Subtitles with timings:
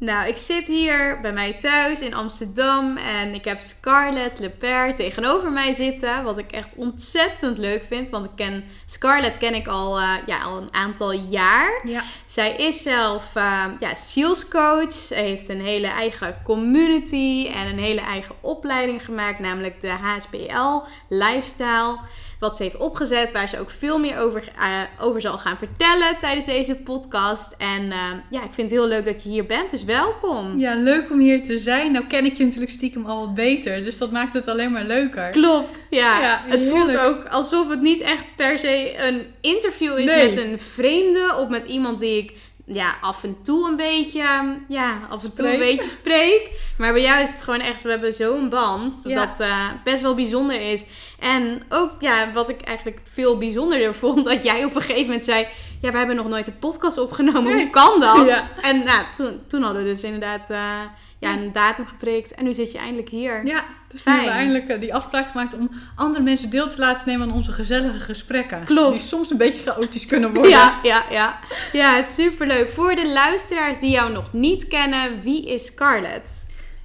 [0.00, 5.52] Nou, ik zit hier bij mij thuis in Amsterdam en ik heb Scarlett Lepere tegenover
[5.52, 6.24] mij zitten.
[6.24, 10.42] Wat ik echt ontzettend leuk vind, want ik ken Scarlett ken ik al, eh, ja,
[10.42, 11.80] al een aantal jaar.
[11.84, 12.02] Ja.
[12.26, 14.92] Zij is zelf uh, ja, sales coach.
[14.92, 20.82] Ze heeft een hele eigen community en een hele eigen opleiding gemaakt, namelijk de HSPL
[21.08, 21.98] Lifestyle
[22.40, 26.18] wat ze heeft opgezet, waar ze ook veel meer over, uh, over zal gaan vertellen
[26.18, 27.54] tijdens deze podcast.
[27.58, 27.96] En uh,
[28.30, 30.58] ja, ik vind het heel leuk dat je hier bent, dus welkom.
[30.58, 31.92] Ja, leuk om hier te zijn.
[31.92, 34.84] Nou ken ik je natuurlijk stiekem al wat beter, dus dat maakt het alleen maar
[34.84, 35.30] leuker.
[35.30, 36.20] Klopt, ja.
[36.20, 40.28] Ja, het voelt ook alsof het niet echt per se een interview is Nee.
[40.28, 42.32] met een vreemde of met iemand die ik
[42.72, 44.22] ja, af en toe een beetje,
[44.68, 46.50] ja, af en toe een beetje spreek.
[46.78, 49.26] Maar bij jou is het gewoon echt, we hebben zo'n band, Ja.
[49.26, 50.84] dat eh, best wel bijzonder is.
[51.18, 55.24] En ook, ja, wat ik eigenlijk veel bijzonderder vond, dat jij op een gegeven moment
[55.24, 55.46] zei,
[55.80, 57.54] ja, we hebben nog nooit een podcast opgenomen, Nee.
[57.62, 58.26] hoe kan dat?
[58.28, 58.48] Ja.
[58.62, 60.80] En nou, toen, toen hadden we dus inderdaad eh,
[61.20, 63.46] ja, een datum geprikt en nu zit je eindelijk hier.
[63.46, 64.28] Ja, dus nu hebben we Fijn.
[64.28, 67.98] eindelijk eh, die afspraak gemaakt om andere mensen deel te laten nemen aan onze gezellige
[67.98, 68.64] gesprekken.
[68.64, 68.92] Klopt.
[68.98, 70.50] Die soms een beetje chaotisch kunnen worden.
[70.52, 71.38] Ja, ja, ja.
[71.72, 72.70] Ja, superleuk.
[72.70, 76.28] Voor de luisteraars die jou nog niet kennen, wie is Scarlett?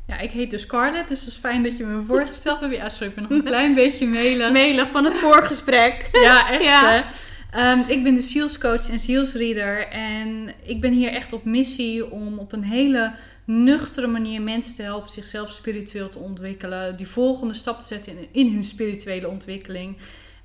[0.07, 2.75] Ja, ik heet dus Scarlett, dus het is fijn dat je me voorgesteld hebt.
[2.75, 4.51] Ja, sorry, ik ben nog een klein beetje melig.
[4.51, 6.09] Melig van het voorgesprek.
[6.23, 6.91] Ja, echt Ja.
[6.91, 7.01] hè.
[7.51, 9.87] Ehm, ik ben de Seals Coach en Seals Reader.
[9.87, 13.11] En ik ben hier echt op missie om op een hele
[13.45, 16.95] nuchtere manier mensen te helpen zichzelf spiritueel te ontwikkelen.
[16.97, 19.97] Die volgende stap te zetten in, hun spirituele ontwikkeling.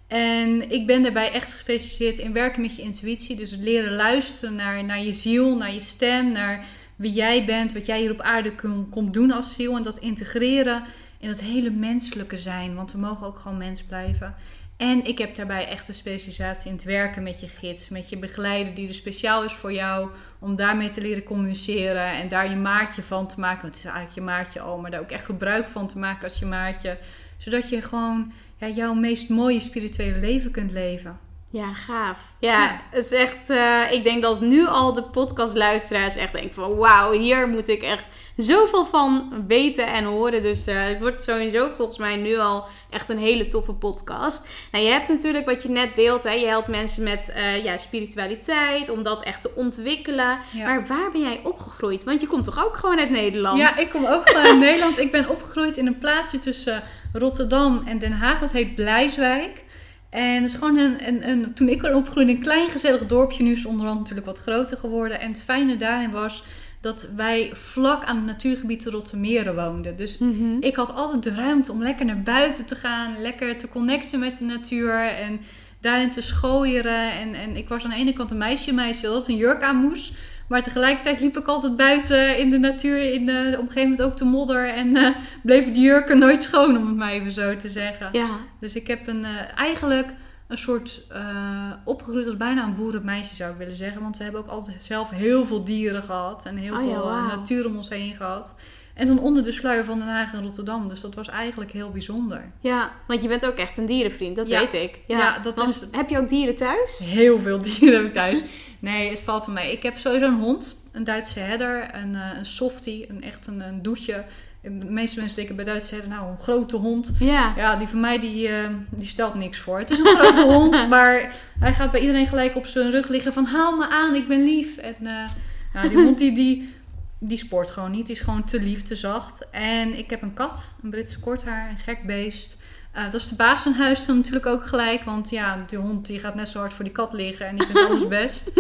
[0.07, 3.37] En ik ben daarbij echt gespecialiseerd in werken met je intuïtie.
[3.37, 6.65] Dus het leren luisteren naar, naar je ziel, naar je stem, naar
[6.97, 9.77] wie jij bent, wat jij hier op aarde kun- komt doen als ziel.
[9.77, 10.83] En dat integreren
[11.19, 12.75] in het hele menselijke zijn.
[12.75, 14.35] Want we mogen ook gewoon mens blijven.
[14.81, 18.19] En ik heb daarbij echt een specialisatie in het werken met je gids, met je
[18.19, 22.57] begeleider die er speciaal is voor jou, om daarmee te leren communiceren en daar je
[22.57, 23.63] maatje van te maken.
[23.63, 26.25] Want het is eigenlijk je maatje al, maar daar ook echt gebruik van te maken
[26.25, 26.99] als je maatje.
[27.37, 31.19] Zodat je gewoon ja, jouw meest mooie spirituele leven kunt leven.
[31.53, 32.19] Ja, gaaf.
[32.39, 32.81] Ja, Ja.
[32.91, 33.51] het is echt...
[33.51, 36.77] eh, ik denk dat nu al de podcastluisteraars echt denken van...
[36.77, 38.05] Wauw, hier moet ik echt
[38.37, 40.43] zoveel van weten en horen.
[40.43, 44.49] Dus eh, het wordt sowieso volgens mij nu al echt een hele toffe podcast.
[44.73, 46.25] Nou, je hebt natuurlijk wat je net deelt.
[46.25, 48.89] Hè, je helpt mensen met eh, ja, spiritualiteit.
[48.91, 50.39] Om dat echt te ontwikkelen.
[50.53, 50.65] Ja.
[50.67, 52.05] Maar waar ben jij opgegroeid?
[52.05, 53.59] Want je komt toch ook gewoon uit Nederland?
[53.59, 54.99] Ja, ik kom ook gewoon uit Nederland.
[54.99, 58.41] Ik ben opgegroeid in een plaatsje tussen Rotterdam en Den Haag.
[58.41, 59.63] Dat heet Blijswijk.
[60.11, 63.43] En het is gewoon een, een, een, toen ik er opgroeide, een klein gezellig dorpje.
[63.43, 65.21] Nu is het onderhand natuurlijk wat groter geworden.
[65.21, 66.43] En het fijne daarin was
[66.81, 69.97] dat wij vlak aan het natuurgebied de Rottermeren woonden.
[69.97, 70.57] Dus Mhm.
[70.61, 74.39] ik had altijd de ruimte om lekker naar buiten te gaan, lekker te connecten met
[74.39, 75.41] de natuur en
[75.81, 77.13] daarin te schooieren.
[77.13, 79.77] En, en ik was aan de ene kant een meisje, meisje dat een jurk aan
[79.77, 80.13] moest.
[80.51, 84.03] Maar tegelijkertijd liep ik altijd buiten in de natuur, in de, op een gegeven moment
[84.03, 84.69] ook de modder.
[84.69, 88.09] En eh bleven die jurken nooit schoon, om het maar even zo te zeggen.
[88.13, 90.09] Ja, Dus ik heb een, eh, eigenlijk
[90.49, 94.03] een soort eh, opgegroeid als bijna een boerenmeisje zou ik willen zeggen.
[94.03, 97.27] Want we hebben ook altijd zelf heel veel dieren gehad en heel Oh veel eh,
[97.27, 98.55] natuur om ons heen gehad.
[98.95, 100.89] En dan onder de sluier van Den Haag en Rotterdam.
[100.89, 102.53] Dus dat was eigenlijk heel bijzonder.
[102.61, 104.61] ja, want je bent ook echt een dierenvriend, dat Ja.
[104.61, 104.99] weet ik.
[105.07, 106.99] Ja, Ja, dat want is- heb je ook dieren thuis?
[107.05, 108.43] Heel veel dieren heb ik thuis.
[108.79, 109.73] Nee, het valt van mij.
[109.73, 110.77] Ik heb sowieso een hond.
[110.93, 111.89] Een Duitse herder.
[111.95, 113.11] Een, eh, een softie.
[113.11, 114.25] Een echt een, een doetje.
[114.63, 117.13] De meeste mensen denken bij Duits zeggen, nou, een grote hond.
[117.19, 117.53] Ja.
[117.57, 119.79] Ja, die van mij die, eh, die stelt niks voor.
[119.79, 123.33] Het is een grote hond, maar hij gaat bij iedereen gelijk op zijn rug liggen
[123.33, 124.77] van haal me aan, ik ben lief.
[124.77, 125.29] En eh,
[125.75, 126.75] nou, die hond die, die,
[127.23, 128.07] die sport gewoon niet.
[128.07, 129.49] Die is gewoon te lief, te zacht.
[129.51, 132.57] En ik heb een kat, een Britse korthaar, een gek beest.
[132.93, 135.03] Eh, dat is de baas in huis dan natuurlijk ook gelijk.
[135.05, 137.67] Want ja, die hond die gaat net zo hard voor die kat liggen en die
[137.67, 138.51] vindt alles best.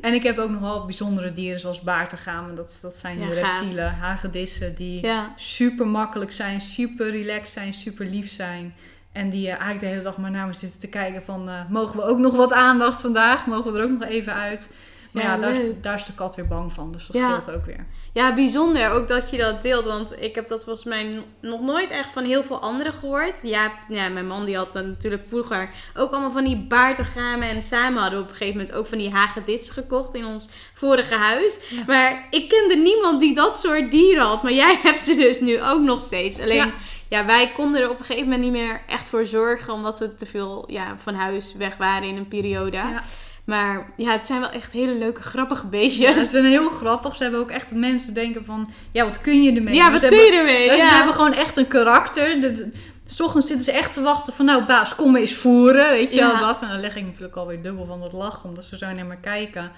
[0.00, 2.54] en ik heb ook nog wel bijzondere dieren zoals baartegamen.
[2.54, 5.32] Dat, dat zijn Ja, reptielen, hagedissen die Ja.
[5.36, 8.74] super makkelijk zijn, super relaxed zijn, super lief zijn.
[9.12, 11.48] En die eh, eigenlijk de hele dag maar naar me zitten te kijken van...
[11.48, 13.46] eh, mogen we ook nog wat aandacht vandaag?
[13.46, 14.70] Mogen we er ook nog even uit?
[15.10, 16.92] Maar ja, Ja, daar, is de kat weer bang van.
[16.92, 17.28] Dus dat Ja.
[17.28, 17.86] scheelt ook weer.
[18.12, 19.84] Ja, bijzonder ook dat je dat deelt.
[19.84, 23.42] Want ik heb dat volgens mij nog nooit echt van heel veel anderen gehoord.
[23.42, 27.48] Ja, ja mijn man die had dan natuurlijk vroeger ook allemaal van die baartegamen.
[27.48, 30.48] En samen hadden we op een gegeven moment ook van die hagedis gekocht in ons
[30.74, 31.58] vorige huis.
[31.70, 31.82] Ja.
[31.86, 34.42] Maar ik kende niemand die dat soort dieren had.
[34.42, 36.40] Maar jij hebt ze dus nu ook nog steeds.
[36.40, 36.72] Alleen, ja.
[37.08, 37.26] Ja.
[37.26, 39.72] wij konden er op een gegeven moment niet meer echt voor zorgen.
[39.72, 42.76] Omdat we te veel ja, van huis weg waren in een periode.
[42.76, 43.02] Ja.
[43.50, 46.20] Maar ja, het zijn wel echt hele leuke, grappige Ja, beestjes.
[46.20, 47.16] het zijn heel grappig.
[47.16, 48.70] Ze hebben ook echt mensen denken van...
[48.92, 49.74] Ja, wat kun je ermee?
[49.74, 50.64] Ja, wat ze kun hebben- je ermee?
[50.76, 50.88] Ja.
[50.88, 52.40] Ze hebben gewoon echt een karakter.
[52.40, 52.70] De, de-
[53.06, 54.44] s ochtends zitten ze echt te wachten van...
[54.44, 55.90] Nou, baas, kom eens voeren.
[55.90, 56.26] Weet je Ja.
[56.26, 56.62] wel dat?
[56.62, 58.48] En dan leg ik natuurlijk alweer dubbel van het lachen.
[58.48, 59.70] Omdat ze zo naar me kijken.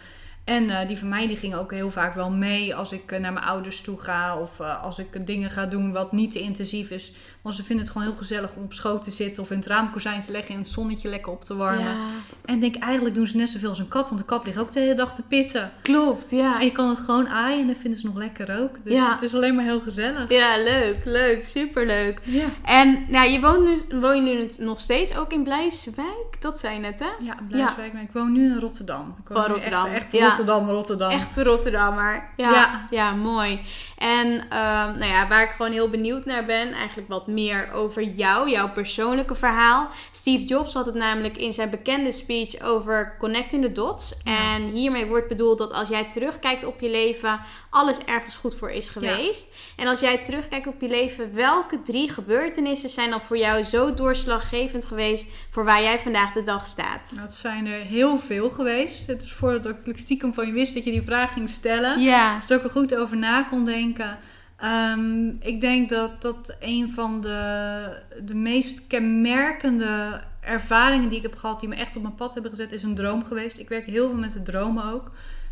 [0.44, 3.20] En eh, die van mij die gingen ook heel vaak wel mee als ik eh,
[3.20, 4.36] naar mijn ouders toe ga.
[4.38, 7.12] Of eh, als ik dingen ga doen wat niet te intensief is.
[7.42, 9.42] Want ze vinden het gewoon heel gezellig om op schoot te zitten.
[9.42, 11.84] Of in het raamkozijn te leggen en het zonnetje lekker op te warmen.
[11.84, 11.96] Ja,
[12.44, 14.08] En ik denk eigenlijk doen ze net zoveel als een kat.
[14.08, 15.70] Want de kat ligt ook de hele dag te pitten.
[15.82, 16.30] klopt.
[16.30, 16.58] Ja.
[16.58, 18.84] En je kan het gewoon aaien en dat vinden ze nog lekker ook.
[18.84, 19.12] Dus Ja.
[19.12, 20.28] het is alleen maar heel gezellig.
[20.28, 22.20] Ja, leuk, leuk, superleuk.
[22.22, 22.46] Ja.
[22.64, 26.36] En nou, je woont nu, woon je nu nog steeds ook in Blijswijk?
[26.40, 27.24] Dat zei je net, hè?
[27.24, 27.92] Ja, Blijswijk.
[27.92, 29.14] Maar ik woon nu in Rotterdam.
[29.22, 29.86] Ik woon Van Rotterdam.
[29.86, 30.31] Echt, echt Ja.
[30.36, 31.10] Rotterdam, Rotterdam.
[31.10, 32.28] Echte Rotterdammer.
[32.36, 32.86] Ja, ja.
[32.90, 33.12] Ja.
[33.12, 33.60] mooi.
[33.98, 38.02] En ehm, nou ja, waar ik gewoon heel benieuwd naar ben, eigenlijk wat meer over
[38.02, 39.88] jou, jouw persoonlijke verhaal.
[40.10, 44.14] Steve Jobs had het namelijk in zijn bekende speech over connecting the dots.
[44.24, 44.54] Ja.
[44.54, 47.40] En hiermee wordt bedoeld dat als jij terugkijkt op je leven,
[47.70, 49.54] alles ergens goed voor is geweest.
[49.76, 53.94] En als jij terugkijkt op je leven, welke drie gebeurtenissen zijn dan voor jou zo
[53.94, 57.20] doorslaggevend geweest voor waar jij vandaag de dag staat?
[57.20, 59.06] Het zijn er heel veel geweest.
[59.06, 62.00] Het is voordat ik stiekem van je wist dat je die vraag ging stellen.
[62.00, 62.36] Ja.
[62.36, 64.18] Dus dat ik er goed over na kon denken.
[64.56, 71.36] Ehm, ik denk dat dat een van de, de meest kenmerkende ervaringen die ik heb
[71.36, 73.58] gehad, die me echt op mijn pad hebben gezet, is een droom geweest.
[73.58, 75.10] Ik werk heel veel met de dromen ook,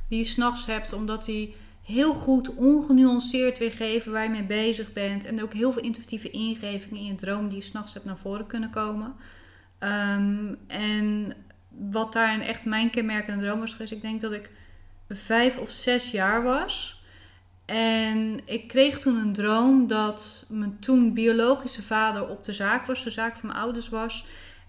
[0.08, 5.24] die je s'nachts hebt, omdat die heel goed ongenuanceerd weergeven waar je mee bezig bent.
[5.24, 8.46] En ook heel veel intuïtieve ingevingen in je droom die je s'nachts hebt naar voren
[8.46, 9.14] kunnen komen.
[9.78, 11.34] Ehm, en
[11.70, 14.50] wat daarin echt mijn kenmerkende droom was geweest, ik denk dat ik
[15.08, 17.02] vijf of zes jaar was.
[17.64, 23.04] En ik kreeg toen een droom dat mijn toen biologische vader op de zaak was,
[23.04, 24.26] de zaak van mijn ouders was.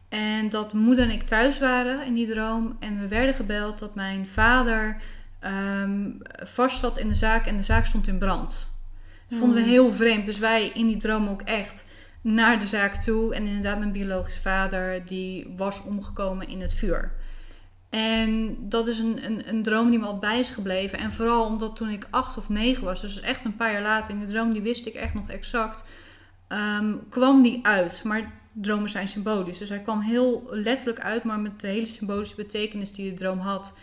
[0.09, 2.77] En dat moeder en ik thuis waren in die droom.
[2.79, 5.01] En we werden gebeld dat mijn vader
[5.39, 6.09] ehm
[6.43, 8.71] vast zat in de zaak en de zaak stond in brand.
[9.29, 9.71] Dat vonden we Hmm.
[9.71, 10.25] heel vreemd.
[10.25, 11.85] Dus wij in die droom ook echt
[12.21, 13.35] naar de zaak toe.
[13.35, 17.11] En inderdaad, mijn biologische vader die was omgekomen in het vuur.
[17.89, 20.99] En dat is een, een, een droom die me altijd bij is gebleven.
[20.99, 24.13] En vooral omdat toen ik acht of negen was, dus echt een paar jaar later,
[24.13, 25.83] in de droom die wist ik echt nog exact,
[26.47, 28.01] ehm, kwam die uit.
[28.03, 29.57] Maar dromen zijn symbolisch.
[29.57, 33.39] Dus hij kwam heel letterlijk uit, maar met de hele symbolische betekenis die de droom
[33.39, 33.73] had.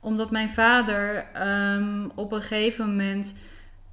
[0.00, 3.34] Omdat mijn vader ehm, op een gegeven moment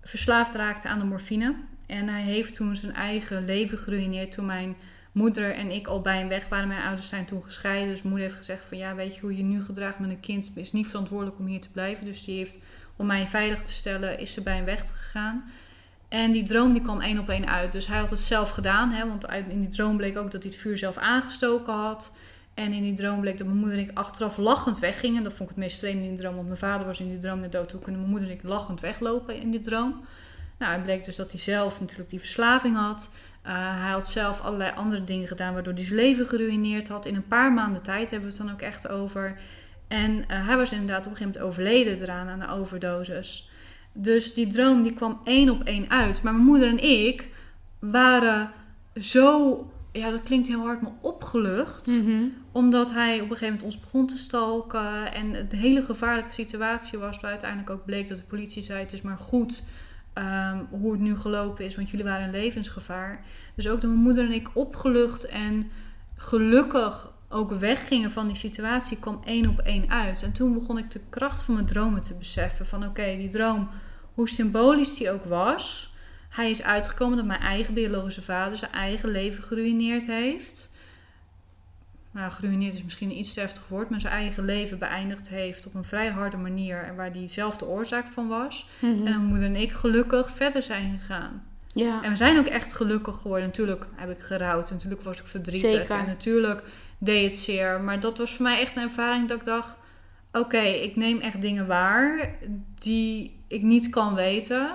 [0.03, 1.55] verslaafd raakte aan de morfine.
[1.85, 4.75] En hij heeft toen zijn eigen leven geruineerd toen mijn
[5.11, 6.67] moeder en ik al bij hem weg waren.
[6.67, 7.89] Mijn ouders zijn toen gescheiden.
[7.89, 10.51] Dus moeder heeft gezegd van ja, weet je hoe je nu gedraagt met een kind
[10.55, 12.05] is niet verantwoordelijk om hier te blijven.
[12.05, 12.59] Dus die heeft,
[12.95, 15.43] om mij veilig te stellen, is ze bij hem weggegaan.
[16.07, 17.71] En die droom die kwam één op één uit.
[17.71, 18.91] Dus hij had het zelf gedaan.
[18.91, 22.11] Hè, want in die droom bleek ook dat hij het vuur zelf aangestoken had.
[22.53, 25.23] En in die droom bleek dat mijn moeder en ik achteraf lachend weggingen.
[25.23, 26.35] Dat vond ik het meest vreemde in de droom.
[26.35, 27.69] Want mijn vader was in die droom net dood.
[27.69, 30.05] Toen kunnen mijn moeder en ik lachend weglopen in die droom.
[30.57, 33.09] Nou, het bleek dus dat hij zelf natuurlijk die verslaving had.
[33.45, 37.05] Uh, hij had zelf allerlei andere dingen gedaan waardoor hij zijn leven geruineerd had.
[37.05, 39.39] In een paar maanden tijd hebben we het dan ook echt over.
[39.87, 43.49] En uh, hij was inderdaad op een gegeven moment overleden eraan aan de overdosis.
[43.93, 46.21] Dus die droom die kwam één op één uit.
[46.21, 47.27] Maar mijn moeder en ik
[47.79, 48.51] waren
[48.95, 51.87] zo, ja dat klinkt heel hard, maar opgelucht.
[51.87, 52.23] Mhm.
[52.51, 55.13] Omdat hij op een gegeven moment ons begon te stalken.
[55.13, 57.19] En het een hele gevaarlijke situatie was.
[57.19, 59.63] Waar uiteindelijk ook bleek dat de politie zei: Het is maar goed
[60.17, 61.75] um, hoe het nu gelopen is.
[61.75, 63.25] Want jullie waren in levensgevaar.
[63.55, 65.71] Dus ook dat mijn moeder en ik opgelucht en
[66.15, 68.99] gelukkig ook weggingen van die situatie.
[68.99, 70.23] kwam één op één uit.
[70.23, 72.65] En toen begon ik de kracht van mijn dromen te beseffen.
[72.65, 73.69] Van oké, die droom,
[74.13, 75.93] hoe symbolisch die ook was.
[76.29, 80.69] hij is uitgekomen dat mijn eigen biologische vader zijn eigen leven geruineerd heeft.
[82.15, 85.65] Nou, geruineerd is misschien een iets te heftig woord, maar zijn eigen leven beëindigd heeft
[85.65, 88.67] op een vrij harde manier en waar die zelf de oorzaak van was.
[88.79, 88.91] Mhm.
[88.91, 91.43] En mijn moeder en ik gelukkig verder zijn gegaan.
[91.73, 92.03] Ja.
[92.03, 93.45] En we zijn ook echt gelukkig geworden.
[93.45, 95.99] Natuurlijk heb ik gerouwd, natuurlijk was ik verdrietig Zeker.
[95.99, 96.63] en natuurlijk
[96.97, 97.81] deed het zeer.
[97.81, 99.75] Maar dat was voor mij echt een ervaring dat ik dacht:
[100.31, 102.35] oké, ik neem echt dingen waar
[102.79, 104.69] die ik niet kan weten.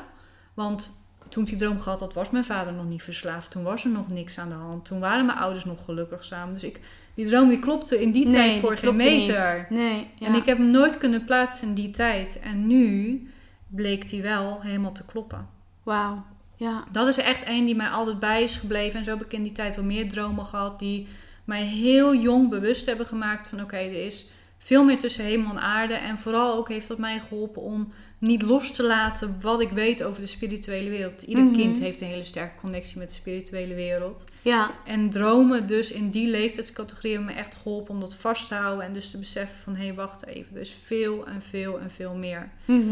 [0.54, 3.50] Want toen ik die droom gehad had, was mijn vader nog niet verslaafd.
[3.50, 4.84] Toen was er nog niks aan de hand.
[4.84, 6.54] Toen waren mijn ouders nog gelukkig samen.
[6.54, 6.80] Dus ik,
[7.14, 9.66] die droom die klopte in die Nee, tijd voor geen meter.
[9.70, 10.06] Nee.
[10.18, 10.26] Ja.
[10.26, 12.40] En ik heb hem nooit kunnen plaatsen in die tijd.
[12.42, 13.22] En nu
[13.66, 15.48] bleek die wel helemaal te kloppen.
[15.82, 16.24] Wauw.
[16.56, 16.84] Ja.
[16.92, 18.98] Dat is echt één die mij altijd bij is gebleven.
[18.98, 21.06] En zo heb ik in die tijd wel meer dromen gehad die
[21.44, 24.26] mij heel jong bewust hebben gemaakt van oké, er is
[24.58, 25.94] veel meer tussen hemel en aarde.
[25.94, 30.02] En vooral ook heeft dat mij geholpen om niet los te laten wat ik weet
[30.02, 31.22] over de spirituele wereld.
[31.22, 31.54] Ieder Mhm.
[31.54, 34.24] kind heeft een hele sterke connectie met de spirituele wereld.
[34.42, 34.70] Ja.
[34.84, 38.84] En dromen dus in die leeftijdscategorie hebben me echt geholpen om dat vast te houden.
[38.84, 40.54] En dus te beseffen van hé, hey, wacht even.
[40.54, 42.48] Er is veel en veel en veel meer.
[42.64, 42.84] Mhm.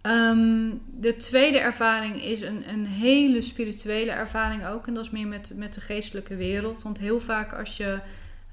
[0.00, 4.86] Ehm, de tweede ervaring is een, een hele spirituele ervaring ook.
[4.86, 6.82] En dat is meer met, met de geestelijke wereld.
[6.82, 7.98] Want heel vaak als je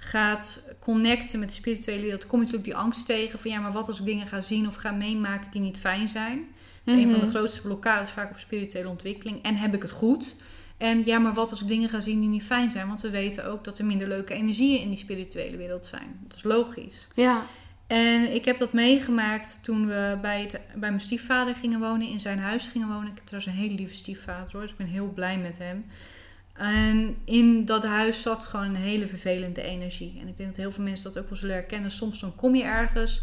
[0.03, 3.71] gaat connecten met de spirituele wereld, kom je natuurlijk die angst tegen van ja, maar
[3.71, 6.45] wat als ik dingen ga zien of ga meemaken die niet fijn zijn.
[6.83, 7.35] Dat is een van de Mhm.
[7.35, 9.43] grootste blokkades vaak op spirituele ontwikkeling.
[9.43, 10.35] En heb ik het goed?
[10.77, 12.87] En ja, maar wat als ik dingen ga zien die niet fijn zijn?
[12.87, 16.19] Want we weten ook dat er minder leuke energieën in die spirituele wereld zijn.
[16.27, 17.07] Dat is logisch.
[17.15, 17.41] Ja.
[17.87, 22.19] En ik heb dat meegemaakt toen we bij, het, bij mijn stiefvader gingen wonen, in
[22.19, 23.07] zijn huis gingen wonen.
[23.07, 25.85] Ik heb trouwens een hele lieve stiefvader hoor, dus ik ben heel blij met hem.
[26.53, 30.17] En in dat huis zat gewoon een hele vervelende energie.
[30.21, 31.91] En ik denk dat heel veel mensen dat ook wel zullen herkennen.
[31.91, 33.21] Soms dan kom je ergens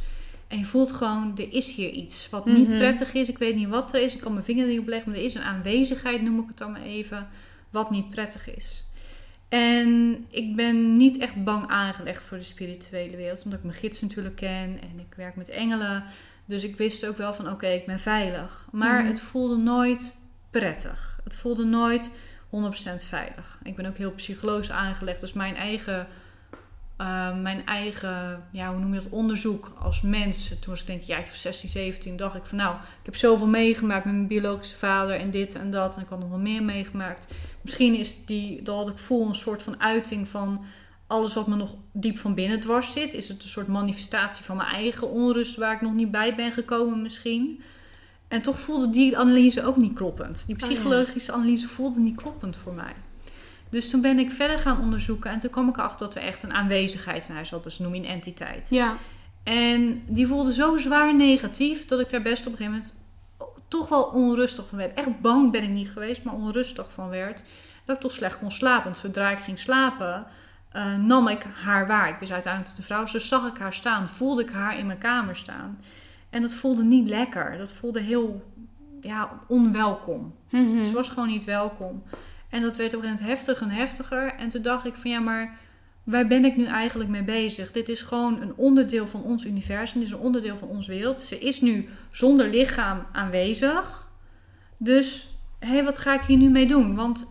[0.49, 2.79] en je voelt gewoon, er is hier iets wat niet Mhm.
[2.79, 3.29] prettig is.
[3.29, 5.19] Ik weet niet wat er is, ik kan mijn vinger er niet op leggen, maar
[5.19, 7.29] er is een aanwezigheid, noem ik het dan maar even,
[7.71, 8.85] wat niet prettig is.
[9.49, 14.01] En ik ben niet echt bang aangelegd voor de spirituele wereld, omdat ik mijn gids
[14.01, 16.05] natuurlijk ken en ik werk met engelen.
[16.45, 18.69] Dus ik wist ook wel van oké, ik ben veilig.
[18.73, 19.09] Maar Mhm.
[19.09, 20.17] het voelde nooit
[20.51, 21.21] prettig.
[21.25, 22.11] Het voelde nooit
[22.51, 23.59] 100% veilig.
[23.63, 26.07] Ik ben ook heel psychologisch aangelegd, dus mijn eigen,
[26.97, 30.49] eh, mijn eigen ja, hoe noem je dat, onderzoek als mens.
[30.49, 33.47] Toen was ik denk ik, ja, 16, 17, dacht ik van nou, ik heb zoveel
[33.47, 35.97] meegemaakt met mijn biologische vader en dit en dat.
[35.97, 37.35] En ik had nog wel meer meegemaakt.
[37.63, 40.65] Misschien is die, dat ik voel, een soort van uiting van
[41.07, 43.15] alles wat me nog diep van binnen dwars zit.
[43.15, 46.53] Is het een soort manifestatie van mijn eigen onrust waar ik nog niet bij ben
[46.53, 47.63] gekomen misschien.
[48.29, 50.47] En toch voelde die analyse ook niet kloppend.
[50.47, 52.95] Die Oh, psychologische analyse voelde niet kloppend voor mij.
[53.71, 56.43] Dus toen ben ik verder gaan onderzoeken en toen kwam ik erachter dat we echt
[56.43, 57.69] een aanwezigheid in huis hadden.
[57.69, 58.71] Dus noem je een entiteit.
[58.71, 58.97] Ja.
[59.43, 62.95] En die voelde zo zwaar negatief dat ik daar best op een gegeven moment
[63.69, 64.97] toch wel onrustig van werd.
[64.97, 67.43] Echt bang ben ik niet geweest, maar onrustig van werd.
[67.85, 68.85] Dat ik toch slecht kon slapen.
[68.85, 70.27] Want zodra ik ging slapen,
[70.71, 72.09] eh, nam ik haar waar.
[72.09, 74.09] Ik was uiteindelijk tot de vrouw, dus zag ik haar staan.
[74.09, 75.79] Voelde ik haar in mijn kamer staan.
[76.39, 77.59] En dat voelde niet lekker.
[77.59, 78.43] Dat voelde heel
[79.01, 80.35] ja, onwelkom.
[80.51, 80.85] Mhm.
[80.85, 82.03] Ze was gewoon niet welkom.
[82.49, 84.35] En dat werd op een gegeven moment heftiger en heftiger.
[84.35, 85.59] En toen dacht ik van ja, maar
[86.05, 87.73] waar ben ik nu eigenlijk mee bezig?
[87.73, 90.01] Dit is gewoon een onderdeel van ons universum.
[90.01, 91.21] Dit is een onderdeel van onze wereld.
[91.21, 94.11] Ze is nu zonder lichaam aanwezig.
[94.77, 96.95] Dus hé, wat ga ik hier nu mee doen?
[96.95, 97.27] Want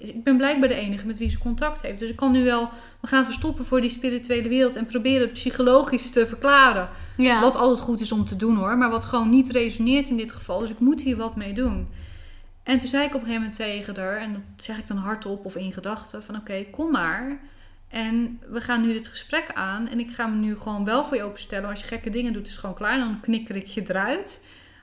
[0.00, 1.98] ik ben blijkbaar de enige met wie ze contact heeft.
[1.98, 2.68] Dus ik kan nu wel
[3.00, 6.88] me gaan verstoppen voor die spirituele wereld en proberen het psychologisch te verklaren.
[7.16, 7.40] Ja.
[7.40, 10.32] Wat altijd goed is om te doen hoor, maar wat gewoon niet resoneert in dit
[10.32, 10.58] geval.
[10.58, 11.88] Dus ik moet hier wat mee doen.
[12.62, 14.96] En toen zei ik op een gegeven moment tegen haar, en dat zeg ik dan
[14.96, 17.40] hardop of in gedachten, van oké, kom maar.
[17.88, 21.16] En we gaan nu dit gesprek aan en ik ga me nu gewoon wel voor
[21.16, 21.68] je openstellen.
[21.68, 22.98] Als je gekke dingen doet, is het gewoon klaar.
[22.98, 24.40] Dan knikker ik je eruit.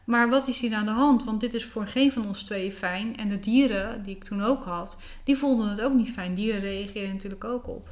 [0.08, 1.24] Maar wat is hier aan de hand?
[1.24, 3.18] Want dit is voor geen van ons tweeën fijn.
[3.18, 6.36] En de dieren, die ik toen ook had, die voelden het ook niet fijn.
[6.36, 7.90] Dieren reageerden natuurlijk ook op.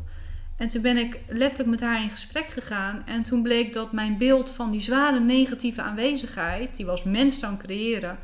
[0.56, 3.04] En toen ben ik letterlijk met haar in gesprek gegaan.
[3.06, 7.40] En toen bleek dat mijn beeld van die zware negatieve aanwezigheid, die we als mens
[7.40, 8.18] dan creëren,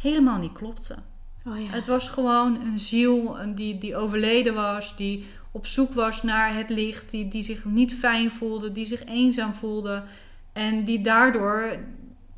[0.00, 0.96] helemaal niet klopte.
[1.44, 1.70] Oh ja.
[1.70, 6.70] Het was gewoon een ziel die, die overleden was, die op zoek was naar het
[6.70, 10.02] licht, die, die zich niet fijn voelde, die zich eenzaam voelde.
[10.52, 11.76] En die daardoor,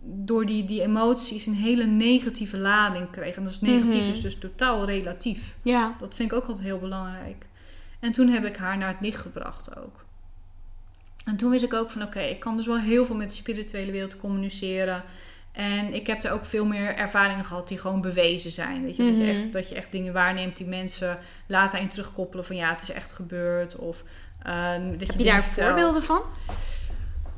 [0.02, 3.37] door die, die emoties, een hele negatieve lading kreeg.
[3.37, 4.11] En dat is negatief, Mhm.
[4.11, 5.54] is dus totaal relatief.
[5.62, 5.97] Ja.
[5.99, 7.47] Dat vind ik ook altijd heel belangrijk.
[8.00, 10.04] En toen heb ik haar naar het licht gebracht ook.
[11.25, 13.35] En toen wist ik ook van oké, ik kan dus wel heel veel met de
[13.37, 15.02] spirituele wereld communiceren.
[15.52, 18.83] En ik heb er ook veel meer ervaringen gehad die gewoon bewezen zijn.
[18.85, 19.04] Weet je?
[19.04, 19.30] dat, je Mhm.
[19.30, 22.90] echt, dat je echt dingen waarneemt die mensen later je terugkoppelen van ja, het is
[22.90, 23.76] echt gebeurd.
[23.76, 24.04] Of,
[24.42, 25.66] eh, dat Heb je dingen daar vertelt.
[25.69, 26.23] voorbeelden van?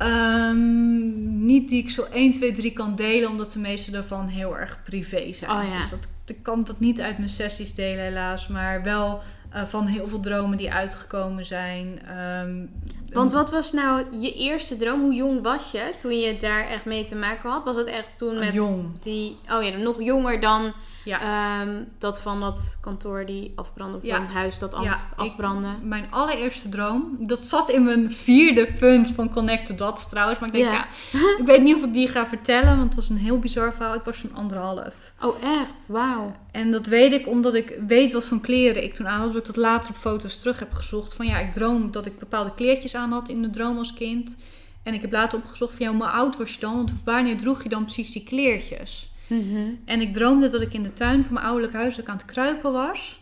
[0.03, 4.59] Ehm, niet die ik zo 1, 2, 3 kan delen, omdat de meeste daarvan heel
[4.59, 5.51] erg privé zijn.
[5.51, 5.79] Oh ja.
[5.79, 8.49] Dus dat, ik kan dat niet uit mijn sessies delen, helaas.
[8.49, 12.01] Maar wel eh, van heel veel dromen die uitgekomen zijn.
[12.07, 12.67] Ehm,
[13.13, 15.01] Want wat was nou je eerste droom?
[15.01, 17.65] Hoe jong was je toen je daar echt mee te maken had?
[17.65, 19.03] Was het echt toen met Jong.
[19.03, 19.39] die...
[19.51, 20.73] Oh ja, nog jonger dan
[21.05, 21.21] Ja.
[21.61, 23.97] ehm, dat van dat kantoor die afbrandde.
[23.97, 24.17] Of Ja.
[24.17, 25.69] van het huis dat af, Ja, ik- afbrandde.
[25.83, 30.39] Mijn allereerste droom, dat zat in mijn vierde punt van Connect the Dots trouwens.
[30.39, 30.87] Maar ik denk, Ja.
[31.13, 31.19] ja.
[31.39, 33.95] ik weet niet of ik die ga vertellen, want dat is een heel bizar verhaal.
[33.95, 34.95] Ik was zo'n anderhalf.
[35.21, 35.87] Oh echt?
[35.89, 36.37] Wauw.
[36.51, 39.33] En dat weet ik omdat ik weet wat voor kleren ik toen aan had.
[39.33, 41.15] Dat ik dat later op foto's terug heb gezocht.
[41.15, 44.37] Van ja, ik droom dat ik bepaalde kleertjes aan had in de droom als kind.
[44.83, 46.75] En ik heb later opgezocht van ja, hoe oud was je dan?
[46.77, 49.12] Want wanneer droeg je dan precies die kleertjes?
[49.27, 49.59] Mhm.
[49.85, 52.73] En ik droomde dat ik in de tuin van mijn ouderlijk huis aan het kruipen
[52.73, 53.21] was.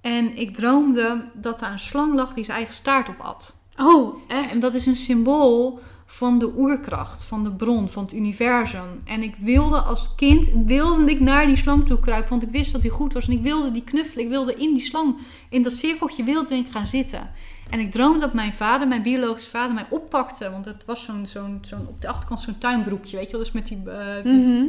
[0.00, 3.56] En ik droomde dat daar een slang lag die zijn eigen staart op at.
[3.76, 4.50] Oh, echt?
[4.50, 9.02] En dat is een symbool van de oerkracht, van de bron, van het universum.
[9.04, 12.72] En ik wilde als kind, wilde ik naar die slang toe kruipen, want ik wist
[12.72, 13.26] dat hij goed was.
[13.26, 15.16] En ik wilde die knuffelen, ik wilde in die slang,
[15.50, 17.30] in dat cirkeltje wilde ik gaan zitten.
[17.70, 20.50] En ik droomde dat mijn vader, mijn biologische vader, mij oppakte.
[20.50, 23.40] Want het was zo'n, zo'n, zo'n op de achterkant zo'n tuinbroekje, weet je wel.
[23.40, 24.64] Dus met die, eh, Mhm.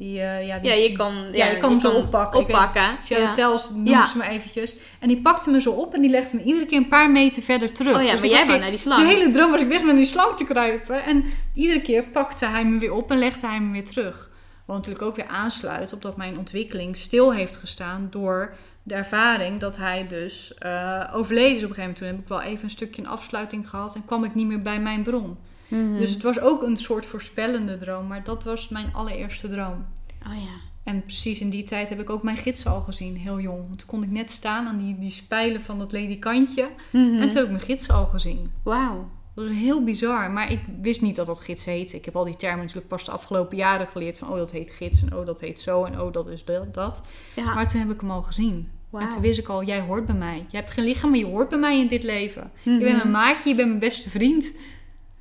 [0.00, 2.40] Die, eh, ja, die Ja, je kan, ja, je kan hem zo oppakken.
[2.40, 2.98] Oppakken.
[3.34, 4.06] Tells noemde Ja.
[4.06, 4.76] ze me eventjes.
[4.98, 7.42] En die pakte me zo op en die legde me iedere keer een paar meter
[7.42, 7.96] verder terug.
[7.96, 9.00] Oh ja, Dus maar jij wou naar die slang.
[9.00, 11.04] De hele droom was ik weg naar die slang te kruipen.
[11.04, 14.30] En iedere keer pakte hij me weer op en legde hij me weer terug.
[14.64, 19.60] Wat natuurlijk ook weer aansluit op dat mijn ontwikkeling stil heeft gestaan door de ervaring
[19.60, 21.96] dat hij dus eh, overleden is op een gegeven moment.
[21.98, 24.62] Toen heb ik wel even een stukje een afsluiting gehad en kwam ik niet meer
[24.62, 25.38] bij mijn bron.
[25.70, 25.96] Mhm.
[25.96, 29.84] Dus het was ook een soort voorspellende droom, maar dat was mijn allereerste droom.
[30.26, 30.68] Oh ja.
[30.84, 33.66] En precies in die tijd heb ik ook mijn gids al gezien, heel jong.
[33.66, 36.68] Want toen kon ik net staan aan die, die spijlen van dat ledikantje.
[36.90, 37.14] Mhm.
[37.14, 38.52] En toen heb ik mijn gids al gezien.
[38.62, 39.10] Wauw.
[39.34, 40.30] Dat was heel bizar.
[40.30, 41.92] Maar ik wist niet dat dat gids heet.
[41.92, 44.18] Ik heb al die termen natuurlijk pas de afgelopen jaren geleerd.
[44.18, 45.02] Van oh, dat heet gids.
[45.02, 45.84] En oh, dat heet zo.
[45.84, 47.02] En oh, dat is dat.
[47.36, 47.54] Ja.
[47.54, 48.68] Maar toen heb ik hem al gezien.
[48.92, 50.46] En toen wist ik al, jij hoort bij mij.
[50.48, 52.50] Je hebt geen lichaam, maar je hoort bij mij in dit leven.
[52.62, 52.78] Mhm.
[52.78, 54.52] Je bent mijn maatje, je bent mijn beste vriend.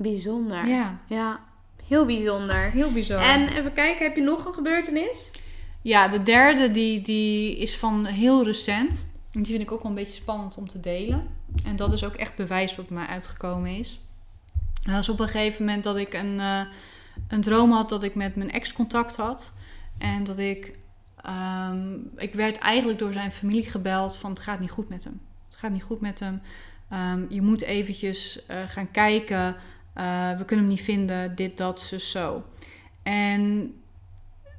[0.02, 0.68] Bijzonder.
[0.68, 1.40] Ja, Ja.
[1.88, 2.72] Heel bijzonder.
[2.72, 3.22] heel bizar.
[3.22, 5.32] En even kijken, heb je nog een gebeurtenis?
[5.82, 9.06] Ja, de derde die, die is van heel recent.
[9.32, 11.28] En die vind ik ook wel een beetje spannend om te delen.
[11.66, 14.00] En dat is ook echt bewijs wat mij uitgekomen is.
[14.86, 16.62] En dat is op een gegeven moment dat ik een, eh,
[17.28, 19.52] een droom had dat ik met mijn ex contact had.
[19.98, 20.74] En dat ik...
[21.22, 25.22] ehm, ik werd eigenlijk door zijn familie gebeld van het gaat niet goed met hem.
[25.50, 26.42] Het gaat niet goed met hem.
[26.90, 29.56] Ehm, je moet eventjes eh, gaan kijken.
[30.00, 31.36] Eh, we kunnen hem niet vinden.
[31.36, 32.44] Dit, dat, zus, zo.
[33.04, 33.74] En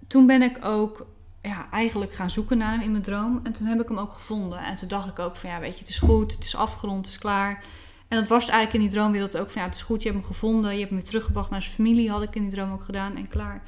[0.07, 1.07] toen ben ik ook
[1.42, 3.40] ja, eigenlijk gaan zoeken naar hem in mijn droom.
[3.42, 4.59] En toen heb ik hem ook gevonden.
[4.59, 6.96] En toen dacht ik ook van ja, weet je, het is goed, het is afgerond,
[6.96, 7.64] het is klaar.
[8.09, 10.20] En dat was eigenlijk in die droomwereld ook van ja, het is goed, je hebt
[10.20, 10.72] hem gevonden.
[10.72, 13.16] Je hebt hem weer teruggebracht naar zijn familie, had ik in die droom ook gedaan
[13.16, 13.62] en klaar.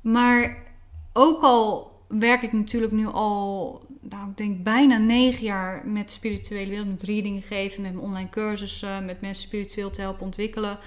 [0.00, 0.56] Maar
[1.12, 6.12] ook al werk ik natuurlijk nu al, nou ik denk bijna negen jaar met de
[6.12, 6.88] spirituele wereld.
[6.88, 10.78] Met readingen geven, met mijn online cursussen, met mensen spiritueel te helpen ontwikkelen.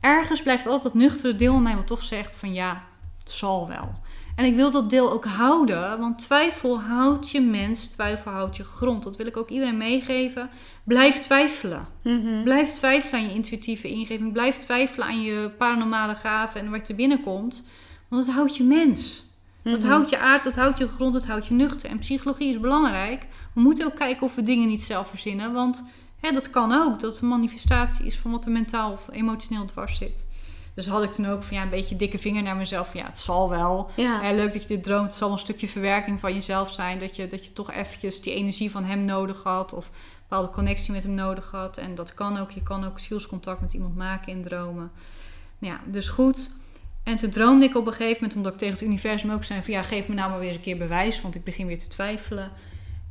[0.00, 2.84] Ergens blijft altijd dat nuchtere deel in mij wat toch zegt van ja,
[3.18, 3.94] het zal wel.
[4.36, 8.64] En ik wil dat deel ook houden, want twijfel houdt je mens, twijfel houdt je
[8.64, 9.02] grond.
[9.02, 10.50] Dat wil ik ook iedereen meegeven.
[10.84, 11.86] Blijf twijfelen.
[12.02, 12.42] Mhm.
[12.42, 14.32] Blijf twijfelen aan je intuïtieve ingeving.
[14.32, 17.64] Blijf twijfelen aan je paranormale gaven en wat er binnenkomt.
[18.08, 19.24] Want het houdt je mens.
[19.72, 19.88] Dat Mhm.
[19.90, 21.90] houdt je aard, dat houdt je grond, dat houdt je nuchter.
[21.90, 23.26] En psychologie is belangrijk.
[23.52, 25.52] We moeten ook kijken of we dingen niet zelf verzinnen.
[25.52, 25.82] Want
[26.20, 27.00] hè, dat kan ook.
[27.00, 30.24] Dat het een manifestatie is van wat er mentaal of emotioneel dwars zit.
[30.74, 32.90] Dus had ik toen ook van ja, een beetje dikke vinger naar mezelf.
[32.90, 33.90] Van, ja, het zal wel.
[33.94, 34.32] Ja.
[34.32, 35.06] Leuk dat je dit droomt.
[35.06, 36.98] Het zal een stukje verwerking van jezelf zijn.
[36.98, 39.72] Dat je, dat je toch eventjes die energie van hem nodig had.
[39.72, 39.92] Of een
[40.28, 41.76] bepaalde connectie met hem nodig had.
[41.78, 42.50] En dat kan ook.
[42.50, 44.90] Je kan ook zielscontact met iemand maken in dromen.
[45.58, 46.50] Ja, dus goed.
[47.06, 49.62] En toen droomde ik op een gegeven moment, omdat ik tegen het universum ook zei
[49.62, 51.78] van ja, geef me nou maar weer eens een keer bewijs, want ik begin weer
[51.78, 52.50] te twijfelen.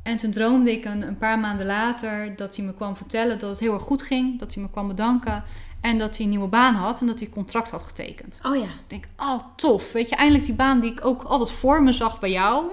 [0.02, 3.50] En toen droomde ik een, een paar maanden later dat hij me kwam vertellen dat
[3.50, 5.44] het heel erg goed ging, dat hij me kwam bedanken
[5.80, 8.40] en dat hij een nieuwe baan had en dat hij een contract had getekend.
[8.42, 8.62] Oh ja.
[8.62, 11.92] Ik denk, oh tof, weet je, eindelijk die baan die ik ook altijd voor me
[11.92, 12.72] zag bij jou.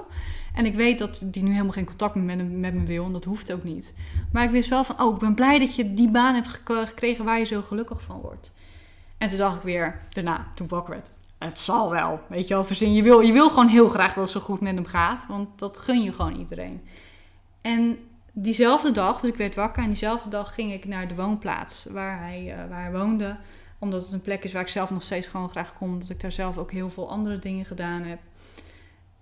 [0.53, 3.13] En ik weet dat die nu helemaal geen contact meer met, met me wil en
[3.13, 3.93] dat hoeft ook niet.
[4.31, 6.87] Maar ik wist wel van, oh, ik ben blij dat je die baan hebt gek-
[6.87, 8.51] gekregen waar je zo gelukkig van wordt.
[9.23, 12.19] En toen dacht ik weer, daarna, toen ik wakker werd, het zal wel.
[12.27, 14.61] Weet je wel, verzin, je wil, je wil gewoon heel graag dat het zo goed
[14.61, 16.81] met hem gaat, want dat gun je gewoon iedereen.
[17.61, 17.97] En
[18.31, 22.19] diezelfde dag, dus ik werd wakker en diezelfde dag ging ik naar de woonplaats waar
[22.19, 23.37] hij, eh, waar hij woonde.
[23.79, 26.21] Omdat het een plek is waar ik zelf nog steeds gewoon graag kom, omdat ik
[26.21, 28.19] daar zelf ook heel veel andere dingen gedaan heb.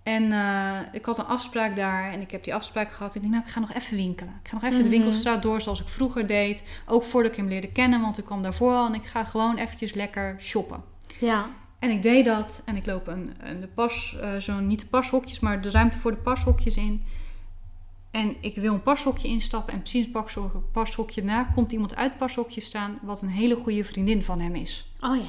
[0.02, 3.14] En eh, ik had een afspraak daar en ik heb die afspraak gehad.
[3.14, 4.34] Ik denk, nou, ik ga nog even winkelen.
[4.42, 4.90] Ik ga nog even de Mhm.
[4.98, 6.62] winkelstraat door zoals ik vroeger deed.
[6.86, 8.86] Ook voordat ik hem leerde kennen, want ik kwam daarvoor al.
[8.86, 10.82] En ik ga gewoon eventjes lekker shoppen.
[11.20, 11.46] Ja.
[11.78, 14.86] En ik deed dat en ik loop een, een de pas, eh, zo niet de
[14.86, 17.02] pashokjes, maar de ruimte voor de pashokjes in.
[18.10, 22.08] En ik wil een pashokje instappen en precies het pashok- pashokje na komt iemand uit
[22.10, 24.92] het pashokje staan, wat een hele goede vriendin van hem is.
[25.00, 25.22] Oh ja.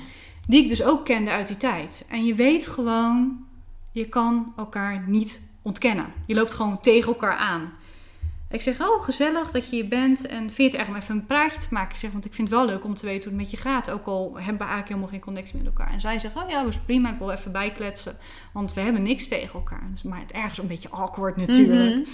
[0.47, 2.05] Die ik dus ook kende uit die tijd.
[2.09, 3.45] En je weet gewoon,
[3.93, 6.05] je kan elkaar niet ontkennen.
[6.25, 7.71] Je loopt gewoon tegen elkaar aan.
[8.49, 10.25] Ik zeg, oh gezellig dat je hier bent.
[10.25, 11.89] En vind je het echt om even een praatje te maken?
[11.89, 13.69] Ik zeg, want ik vind het wel leuk om te weten hoe het met je
[13.69, 13.89] gaat.
[13.89, 15.91] Ook al hebben we eigenlijk helemaal geen connectie met elkaar.
[15.91, 17.11] En zij zegt, oh ja, dat is prima.
[17.11, 18.15] Ik wil even bijkletsen.
[18.51, 19.87] Want we hebben niks tegen elkaar.
[19.91, 21.95] Dus, maar het ergens een beetje awkward natuurlijk.
[21.95, 22.09] Mhm.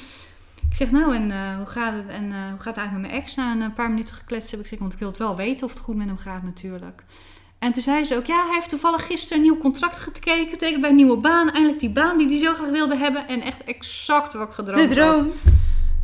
[0.70, 2.08] Ik zeg, nou, en eh, hoe gaat het?
[2.08, 3.36] En eh, hoe gaat het eigenlijk met mijn ex?
[3.36, 5.74] Na een paar minuten gekletst heb ik gezegd, want ik wil het wel weten of
[5.74, 7.04] het goed met hem gaat natuurlijk.
[7.60, 10.82] En toen zei ze ook, ja, hij heeft toevallig gisteren een nieuw contract gekeken, getekend
[10.82, 11.52] bij een nieuwe baan.
[11.52, 13.28] Eindelijk die baan die hij zo graag wilde hebben.
[13.28, 15.16] En echt exact wat ik gedroomd De had.
[15.16, 15.32] droom.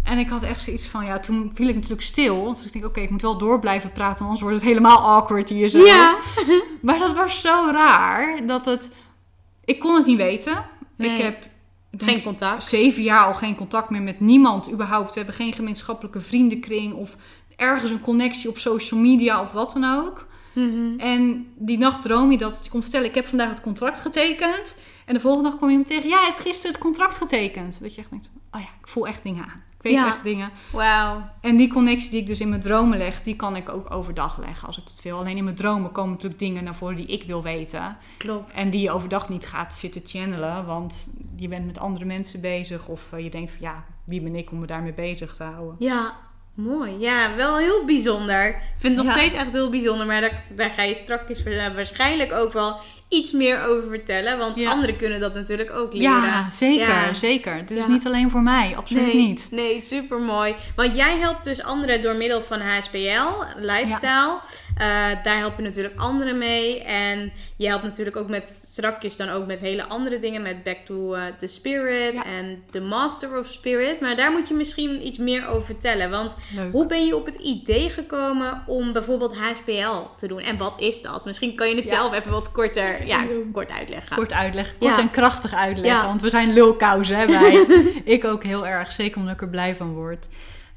[0.03, 2.43] En ik had echt zoiets van, ja, toen viel ik natuurlijk stil.
[2.43, 5.49] Want ik denk, oké, ik moet wel door blijven praten, anders wordt het helemaal awkward
[5.49, 5.85] hier zo.
[5.85, 6.17] Ja.
[6.81, 8.91] Maar dat was zo raar, dat het...
[9.65, 10.65] Ik kon het niet weten.
[10.95, 11.09] Nee.
[11.09, 11.43] Ik heb...
[11.91, 12.63] ik Geen contact.
[12.63, 15.09] zeven jaar al geen contact meer met niemand überhaupt.
[15.09, 17.15] We hebben geen gemeenschappelijke vriendenkring of
[17.55, 20.24] ergens een connectie op social media of wat dan ook.
[20.55, 20.99] Mhm.
[20.99, 24.75] En die nacht droom je dat je kon vertellen, ik heb vandaag het contract getekend.
[25.05, 27.81] En de volgende dag kom je me tegen, ja, hij heeft gisteren het contract getekend.
[27.81, 29.63] Dat je echt denkt, oh ja, ik voel echt dingen aan.
[29.77, 30.07] Ik weet Ja.
[30.07, 30.49] echt dingen.
[30.71, 31.29] Wauw.
[31.41, 34.37] En die connectie die ik dus in mijn dromen leg, die kan ik ook overdag
[34.39, 35.17] leggen als ik dat wil.
[35.17, 37.97] Alleen in mijn dromen komen natuurlijk dingen naar voren die ik wil weten.
[38.17, 38.51] Klopt.
[38.51, 42.87] En die je overdag niet gaat zitten channelen, want je bent met andere mensen bezig.
[42.87, 45.75] Of eh, je denkt van ja, wie ben ik om me daarmee bezig te houden.
[45.79, 46.15] Ja,
[46.55, 46.95] mooi.
[46.99, 48.47] Ja, wel heel bijzonder.
[48.47, 49.21] Ik vind het nog Ja.
[49.21, 50.05] steeds echt heel bijzonder.
[50.05, 54.37] Maar daar, daar ga je straks eh, waarschijnlijk ook wel iets meer over vertellen.
[54.37, 54.69] Want Ja.
[54.69, 56.11] anderen kunnen dat natuurlijk ook leren.
[56.21, 57.13] Ja, zeker, Ja.
[57.13, 57.65] zeker.
[57.65, 59.47] Dit is niet alleen voor mij, absoluut nee, niet.
[59.51, 60.55] Nee, super mooi.
[60.75, 64.39] Want jij helpt dus anderen door middel van HSPL, lifestyle.
[64.75, 64.87] Eh,
[65.23, 66.83] daar help je natuurlijk anderen mee.
[66.83, 70.41] En je helpt natuurlijk ook met strakjes dan ook met hele andere dingen.
[70.41, 72.25] Met Back to eh, the Spirit Ja.
[72.25, 73.99] en The Master of Spirit.
[73.99, 76.09] Maar daar moet je misschien iets meer over vertellen.
[76.09, 76.71] Want Leuk.
[76.71, 80.39] hoe ben je op het idee gekomen om bijvoorbeeld HSPL te doen?
[80.41, 81.25] En wat is dat?
[81.25, 81.95] Misschien kan je het Ja.
[81.95, 84.15] zelf even wat korter, ja, kort uitleggen.
[84.15, 84.99] Kort uitleggen, kort Ja.
[85.01, 86.07] en krachtig uitleggen.
[86.07, 87.65] Want we zijn lulkousen, hè, wij.
[88.15, 90.27] ik ook heel erg, zeker omdat ik er blij van word.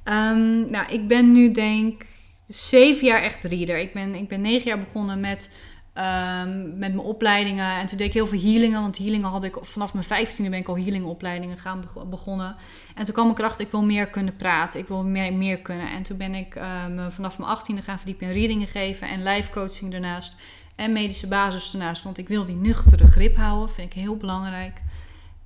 [0.05, 2.03] Ehm, nou, ik ben nu denk
[2.49, 3.79] zeven jaar echt reader.
[3.79, 5.51] Ik ben, ik ben negen jaar begonnen met,
[5.93, 7.77] ehm, met mijn opleidingen.
[7.79, 8.81] En toen deed ik heel veel healingen.
[8.81, 12.57] Want healingen had ik vanaf mijn vijftiende ben ik al healingopleidingen gaan beg- begonnen.
[12.95, 14.81] En toen kwam ik erachter, ik wil meer kunnen praten.
[14.81, 15.91] Ik wil meer, meer kunnen.
[15.91, 19.09] En toen ben ik ehm, vanaf mijn achttiende gaan verdiepen in readingen geven.
[19.09, 20.37] En life coaching daarnaast.
[20.77, 22.03] En medische basis ernaast.
[22.03, 23.75] Want ik wil die nuchtere grip houden.
[23.75, 24.81] Vind ik heel belangrijk.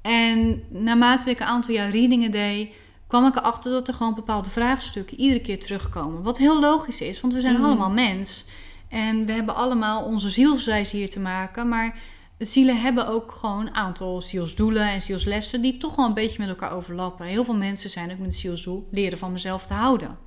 [0.03, 2.69] En naarmate ik een aantal jaar readingen deed,
[3.12, 6.22] kwam ik erachter dat er gewoon bepaalde vraagstukken iedere keer terugkomen.
[6.22, 7.64] Wat heel logisch is, want we zijn Mhm.
[7.64, 8.44] allemaal mens.
[8.88, 11.68] En we hebben allemaal onze zielsreis hier te maken.
[11.68, 11.96] Maar
[12.38, 16.48] zielen hebben ook gewoon een aantal zielsdoelen en zielslessen die toch wel een beetje met
[16.48, 17.27] elkaar overlappen.
[17.27, 20.18] Heel veel mensen zijn ook met een zielsdoel leren van mezelf te houden.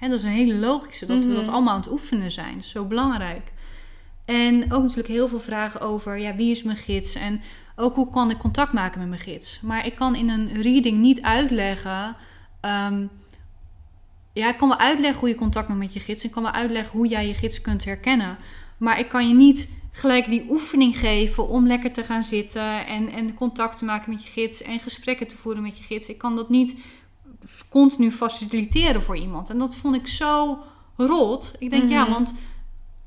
[0.00, 1.34] Dat is een hele logische, dat we Mhm.
[1.34, 2.64] dat allemaal aan het oefenen zijn.
[2.64, 3.52] Zo belangrijk.
[4.24, 7.40] En ook natuurlijk heel veel vragen over ja, wie is mijn gids en
[7.80, 9.60] ook hoe kan ik contact maken met mijn gids.
[9.62, 12.16] Maar ik kan in een reading niet uitleggen.
[12.60, 13.06] ehm,
[14.32, 16.24] ja, ik kan wel uitleggen hoe je contact maakt met je gids.
[16.24, 18.38] Ik kan wel uitleggen hoe jij je gids kunt herkennen.
[18.78, 23.12] Maar ik kan je niet gelijk die oefening geven om lekker te gaan zitten en,
[23.12, 26.08] en contact te maken met je gids en gesprekken te voeren met je gids.
[26.08, 26.74] Ik kan dat niet
[27.68, 29.50] continu faciliteren voor iemand.
[29.50, 30.58] En dat vond ik zo
[30.96, 31.52] rot.
[31.58, 32.10] Ik denk, ja, Mhm.
[32.12, 32.34] want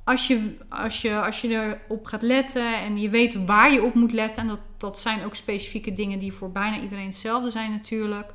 [0.04, 3.94] als je, als, je, als je erop gaat letten en je weet waar je op
[3.94, 7.72] moet letten, en dat, dat zijn ook specifieke dingen die voor bijna iedereen hetzelfde zijn
[7.72, 8.34] natuurlijk.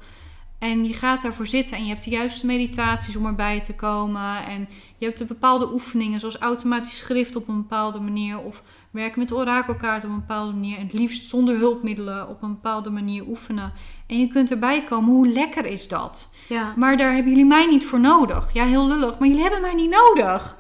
[0.59, 4.46] En je gaat daarvoor zitten en je hebt de juiste meditaties om erbij te komen.
[4.46, 8.38] En je hebt de bepaalde oefeningen, zoals automatisch schrift op een bepaalde manier.
[8.38, 10.76] Of werken met orakelkaart op een bepaalde manier.
[10.76, 13.72] En het liefst zonder hulpmiddelen op een bepaalde manier oefenen.
[14.07, 15.11] En je kunt erbij komen.
[15.11, 16.31] Hoe lekker is dat?
[16.48, 16.72] Ja.
[16.76, 18.52] Maar daar hebben jullie mij niet voor nodig.
[18.52, 20.57] Ja, heel lullig, maar jullie hebben mij niet nodig.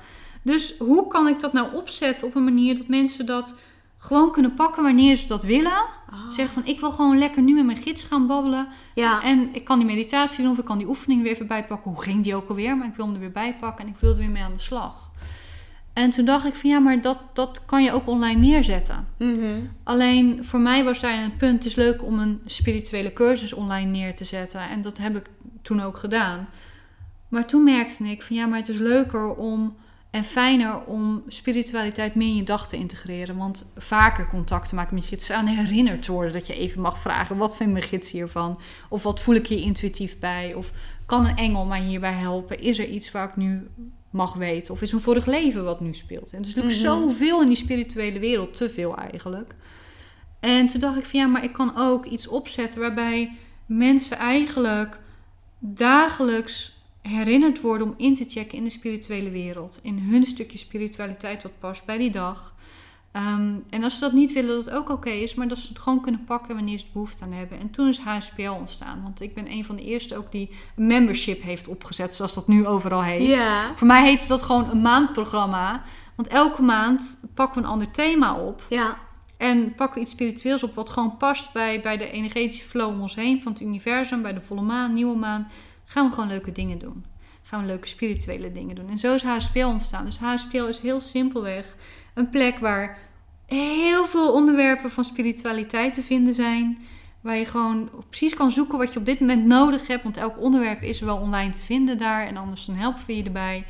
[0.48, 3.54] Dus hoe kan ik dat nou opzetten op een manier dat mensen dat
[3.96, 5.82] gewoon kunnen pakken wanneer ze dat willen?
[6.10, 6.30] Ah.
[6.30, 8.68] Zeggen van ik wil gewoon lekker nu met mijn gids gaan babbelen.
[8.94, 9.22] Ja.
[9.22, 11.90] En ik kan die meditatie doen of ik kan die oefening weer even bijpakken.
[11.90, 12.76] Hoe ging die ook alweer?
[12.76, 14.52] Maar ik wil hem er weer bij pakken en ik wil er weer mee aan
[14.52, 15.10] de slag.
[15.92, 19.08] En toen dacht ik van ja, maar dat, dat kan je ook online neerzetten.
[19.18, 19.60] Mhm.
[19.82, 23.90] Alleen voor mij was daar een punt, het is leuk om een spirituele cursus online
[23.90, 24.60] neer te zetten.
[24.60, 25.26] En dat heb ik
[25.62, 26.48] toen ook gedaan.
[27.28, 29.76] Maar toen merkte ik van ja, maar het is leuker om
[30.10, 33.36] En fijner om spiritualiteit meer in je dag te integreren.
[33.36, 35.30] Want vaker contact te maken met je gids.
[35.30, 38.60] Aan herinnerd te worden dat je even mag vragen: wat vindt mijn gids hiervan?
[38.88, 40.54] Of wat voel ik hier intuïtief bij?
[40.54, 40.70] Of
[41.06, 42.60] kan een engel mij hierbij helpen?
[42.60, 43.68] Is er iets waar ik nu
[44.10, 44.74] mag weten?
[44.74, 46.30] Of is een vorig leven wat nu speelt?
[46.30, 46.86] En er is natuurlijk Mhm.
[46.94, 49.54] zoveel in die spirituele wereld, te veel eigenlijk.
[50.40, 54.98] En toen dacht ik van ja, maar ik kan ook iets opzetten waarbij mensen eigenlijk
[55.58, 56.76] dagelijks
[57.08, 59.80] herinnerd worden om in te checken in de spirituele wereld.
[59.82, 62.54] In hun stukje spiritualiteit wat past bij die dag.
[63.12, 65.68] Ehm, en als ze dat niet willen, dat het ook oké is, maar dat ze
[65.68, 67.58] het gewoon kunnen pakken wanneer ze er behoefte aan hebben.
[67.58, 70.86] En toen is HSPL ontstaan, want ik ben een van de eerste ook die een
[70.86, 73.38] membership heeft opgezet, zoals dat nu overal heet.
[73.74, 75.82] Voor mij heet dat gewoon een maandprogramma,
[76.14, 78.66] want elke maand pakken we een ander thema op.
[78.68, 78.98] Ja.
[79.36, 83.00] En pakken we iets spiritueels op wat gewoon past bij, bij de energetische flow om
[83.00, 85.48] ons heen van het universum, bij de volle maan, nieuwe maan.
[85.88, 87.04] Gaan we gewoon leuke dingen doen.
[87.42, 88.88] Gaan we leuke spirituele dingen doen.
[88.88, 90.04] En zo is HSPL ontstaan.
[90.04, 91.76] Dus HSPL is heel simpelweg
[92.14, 92.98] een plek waar
[93.46, 96.78] heel veel onderwerpen van spiritualiteit te vinden zijn.
[97.20, 100.02] Waar je gewoon precies kan zoeken wat je op dit moment nodig hebt.
[100.02, 102.26] Want elk onderwerp is wel online te vinden daar.
[102.26, 103.64] En anders dan helpen we je erbij.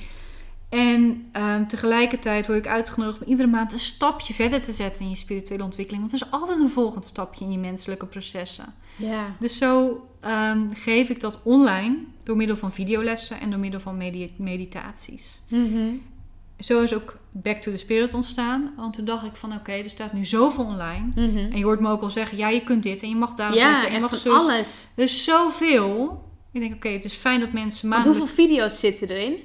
[0.69, 5.11] En ehm, tegelijkertijd word ik uitgenodigd om iedere maand een stapje verder te zetten in
[5.11, 6.09] je spirituele ontwikkeling.
[6.09, 8.75] Want er is altijd een volgend stapje in je menselijke processen.
[8.99, 9.37] Ja.
[9.41, 13.97] Dus zo ehm, geef ik dat online door middel van videolessen en door middel van
[13.97, 15.43] medi- meditaties.
[15.49, 15.89] Mhm.
[16.59, 18.73] Zo is ook Back to the Spirit ontstaan.
[18.77, 21.07] Want toen dacht ik van oké, er staat nu zoveel online.
[21.15, 21.39] Mhm.
[21.53, 23.55] En je hoort me ook al zeggen, ja je kunt dit en je mag daar
[23.55, 24.33] Ja, en je mag zus.
[24.33, 24.87] alles.
[24.95, 26.25] Er is zoveel.
[26.53, 28.19] Ik denk oké, het is fijn dat mensen Want maandelijks...
[28.37, 29.37] hoeveel video's zitten erin?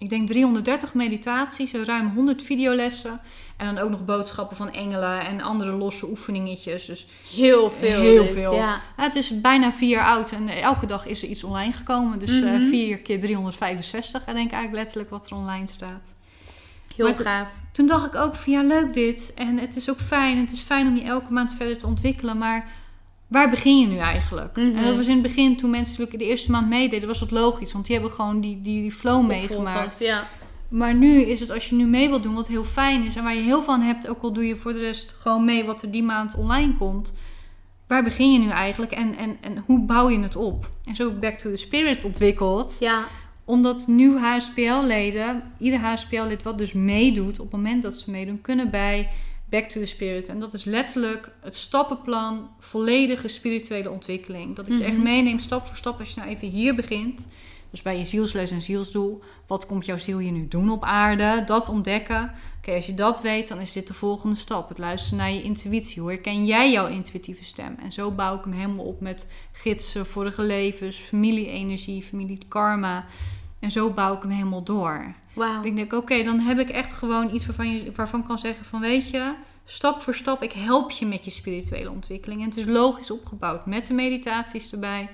[0.00, 3.20] Ik denk 330 meditaties, ruim 100 videolessen.
[3.56, 6.86] En dan ook nog boodschappen van engelen en andere losse oefeningetjes.
[6.86, 8.00] Dus Heel veel.
[8.00, 8.54] Heel dus, veel.
[8.54, 8.80] Ja.
[8.96, 12.18] Het is bijna vier jaar oud en elke dag is er iets online gekomen.
[12.18, 12.68] Dus Mhm.
[12.68, 16.14] 4 keer 365, ik denk eigenlijk letterlijk wat er online staat.
[16.96, 17.48] Heel Maar gaaf.
[17.72, 19.32] Toen dacht ik ook van ja, leuk dit.
[19.34, 20.38] En het is ook fijn.
[20.38, 22.38] Het is fijn om je elke maand verder te ontwikkelen.
[22.38, 22.68] Maar
[23.30, 24.56] waar begin je nu eigenlijk?
[24.56, 24.76] Mhm.
[24.76, 27.30] En dat was in het begin, toen mensen natuurlijk de eerste maand meededen, was dat
[27.30, 27.72] logisch.
[27.72, 29.98] Want die hebben gewoon die, die, die flow meegemaakt.
[29.98, 30.28] Ja.
[30.68, 33.22] Maar nu is het als je nu mee wilt doen, wat heel fijn is en
[33.22, 35.82] waar je heel van hebt, ook al doe je voor de rest gewoon mee wat
[35.82, 37.12] er die maand online komt.
[37.86, 40.70] Waar begin je nu eigenlijk en, en, en hoe bouw je het op?
[40.84, 42.76] En zo heb ik Back to the Spirit ontwikkeld.
[42.80, 43.04] Ja.
[43.44, 48.70] Omdat nu HSPL-leden, ieder HSPL-lid wat dus meedoet, op het moment dat ze meedoen, kunnen
[48.70, 49.08] bij
[49.50, 50.28] Back to the Spirit.
[50.28, 54.56] En dat is letterlijk het stappenplan, volledige spirituele ontwikkeling.
[54.56, 55.02] Dat ik je echt Mhm.
[55.04, 57.26] meeneem stap voor stap als je nou even hier begint.
[57.70, 59.22] Dus bij je zielsles en zielsdoel.
[59.46, 61.42] Wat komt jouw ziel hier nu doen op aarde?
[61.46, 62.32] Dat ontdekken.
[62.58, 64.68] Oké, als je dat weet, dan is dit de volgende stap.
[64.68, 66.00] Het luisteren naar je intuïtie.
[66.02, 67.76] Hoe herken jij jouw intuïtieve stem?
[67.82, 73.04] En zo bouw ik hem helemaal op met gidsen, vorige levens, familie-energie, familie-karma.
[73.60, 75.14] En zo bouw ik hem helemaal door.
[75.62, 78.64] Ik denk, oké, dan heb ik echt gewoon iets waarvan, je, waarvan ik kan zeggen
[78.64, 79.32] van, weet je,
[79.64, 82.40] stap voor stap, ik help je met je spirituele ontwikkeling.
[82.40, 85.08] En het is logisch opgebouwd met de meditaties erbij.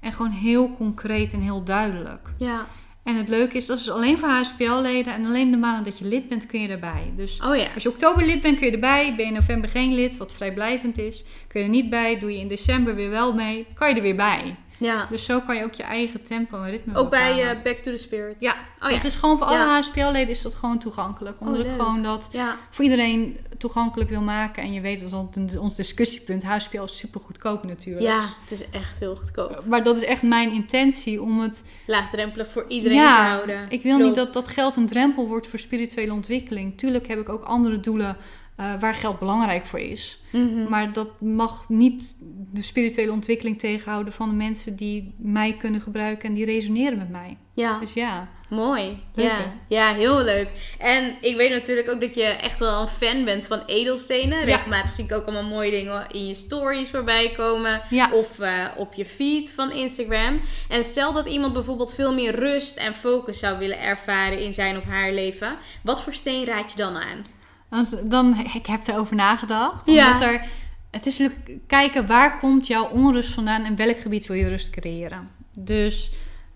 [0.00, 2.28] En gewoon heel concreet en heel duidelijk.
[2.38, 2.66] Ja.
[3.02, 6.04] En het leuke is, dat is alleen voor HSPL-leden en alleen de maanden dat je
[6.04, 7.12] lid bent, kun je erbij.
[7.16, 7.66] Dus Oh ja.
[7.74, 9.14] als je oktober lid bent, kun je erbij.
[9.16, 12.18] Ben je in november geen lid, wat vrijblijvend is, kun je er niet bij.
[12.18, 14.56] Doe je in december weer wel mee, kan je er weer bij.
[14.82, 15.06] Ja.
[15.10, 17.90] Dus zo kan je ook je eigen tempo en ritme Ook bij eh, Back to
[17.90, 18.36] the Spirit.
[18.38, 18.94] Ja, Oh ja.
[18.96, 19.58] het is gewoon voor alle.
[19.82, 21.40] HSPL-leden is dat gewoon toegankelijk.
[21.40, 21.80] Omdat Oh, ik leuk.
[21.80, 22.28] gewoon dat
[22.70, 24.62] voor iedereen toegankelijk wil maken.
[24.62, 26.42] En je weet, dat is ons- discussiepunt.
[26.42, 28.04] HSPL is super goedkoop natuurlijk.
[28.06, 29.62] Ja, het is echt heel goedkoop.
[29.66, 31.64] Maar dat is echt mijn intentie om het...
[31.86, 33.66] Laagdrempelig voor iedereen te houden.
[33.68, 34.04] Ik wil Klopt.
[34.06, 36.78] niet dat dat geld een drempel wordt voor spirituele ontwikkeling.
[36.78, 38.16] Tuurlijk heb ik ook andere doelen
[38.62, 40.22] eh, waar geld belangrijk voor is.
[40.32, 40.68] Mhm.
[40.68, 42.16] Maar dat mag niet
[42.52, 47.10] de spirituele ontwikkeling tegenhouden van de mensen die mij kunnen gebruiken en die resoneren met
[47.10, 47.36] mij.
[47.54, 47.78] Ja.
[47.78, 49.02] Dus ja, Mooi.
[49.14, 49.36] Leuk, ja.
[49.36, 49.44] hè?
[49.68, 50.48] ja, heel leuk.
[50.78, 54.44] En ik weet natuurlijk ook dat je echt wel een fan bent van edelstenen.
[54.44, 57.82] Regelmatig zie ik ook allemaal mooie dingen in je stories voorbij komen.
[57.90, 58.10] Ja.
[58.12, 60.40] Of eh, op je feed van Instagram.
[60.68, 64.76] En stel dat iemand bijvoorbeeld veel meer rust en focus zou willen ervaren in zijn
[64.76, 65.56] of haar leven.
[65.82, 67.24] Wat voor steen raad je dan aan?
[67.72, 69.86] Dan, dan ik heb erover nagedacht.
[69.86, 70.12] Ja.
[70.12, 70.44] Omdat er,
[70.90, 74.70] het is natuurlijk kijken waar komt jouw onrust vandaan en welk gebied wil je rust
[74.70, 75.28] creëren.
[75.58, 76.12] Dus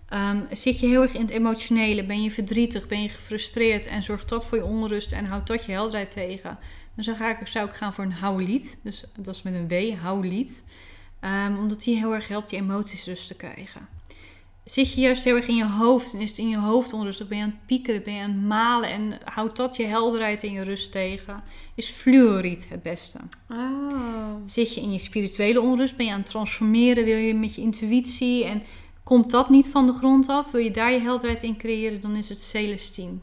[0.09, 4.03] ehm, zit je heel erg in het emotionele, ben je verdrietig, ben je gefrustreerd en
[4.03, 6.57] zorgt dat voor je onrust en houdt dat je helderheid tegen.
[6.95, 8.77] Dan zou, ga ik, zou ik gaan voor een houlied.
[8.83, 10.63] Dus dat is met een W, houlied.
[11.19, 13.87] Ehm, omdat die heel erg helpt die emoties rust te krijgen.
[14.67, 17.27] Zit je juist heel erg in je hoofd en is het in je hoofd onrustig,
[17.27, 20.43] ben je aan het piekeren, ben je aan het malen en houdt dat je helderheid
[20.43, 21.43] en je rust tegen,
[21.75, 23.19] is fluoriet het beste.
[23.49, 24.35] Oh.
[24.45, 27.61] Zit je in je spirituele onrust, ben je aan het transformeren, wil je met je
[27.61, 28.63] intuïtie en
[29.03, 32.15] komt dat niet van de grond af, wil je daar je helderheid in creëren, dan
[32.15, 33.17] is het Celestine.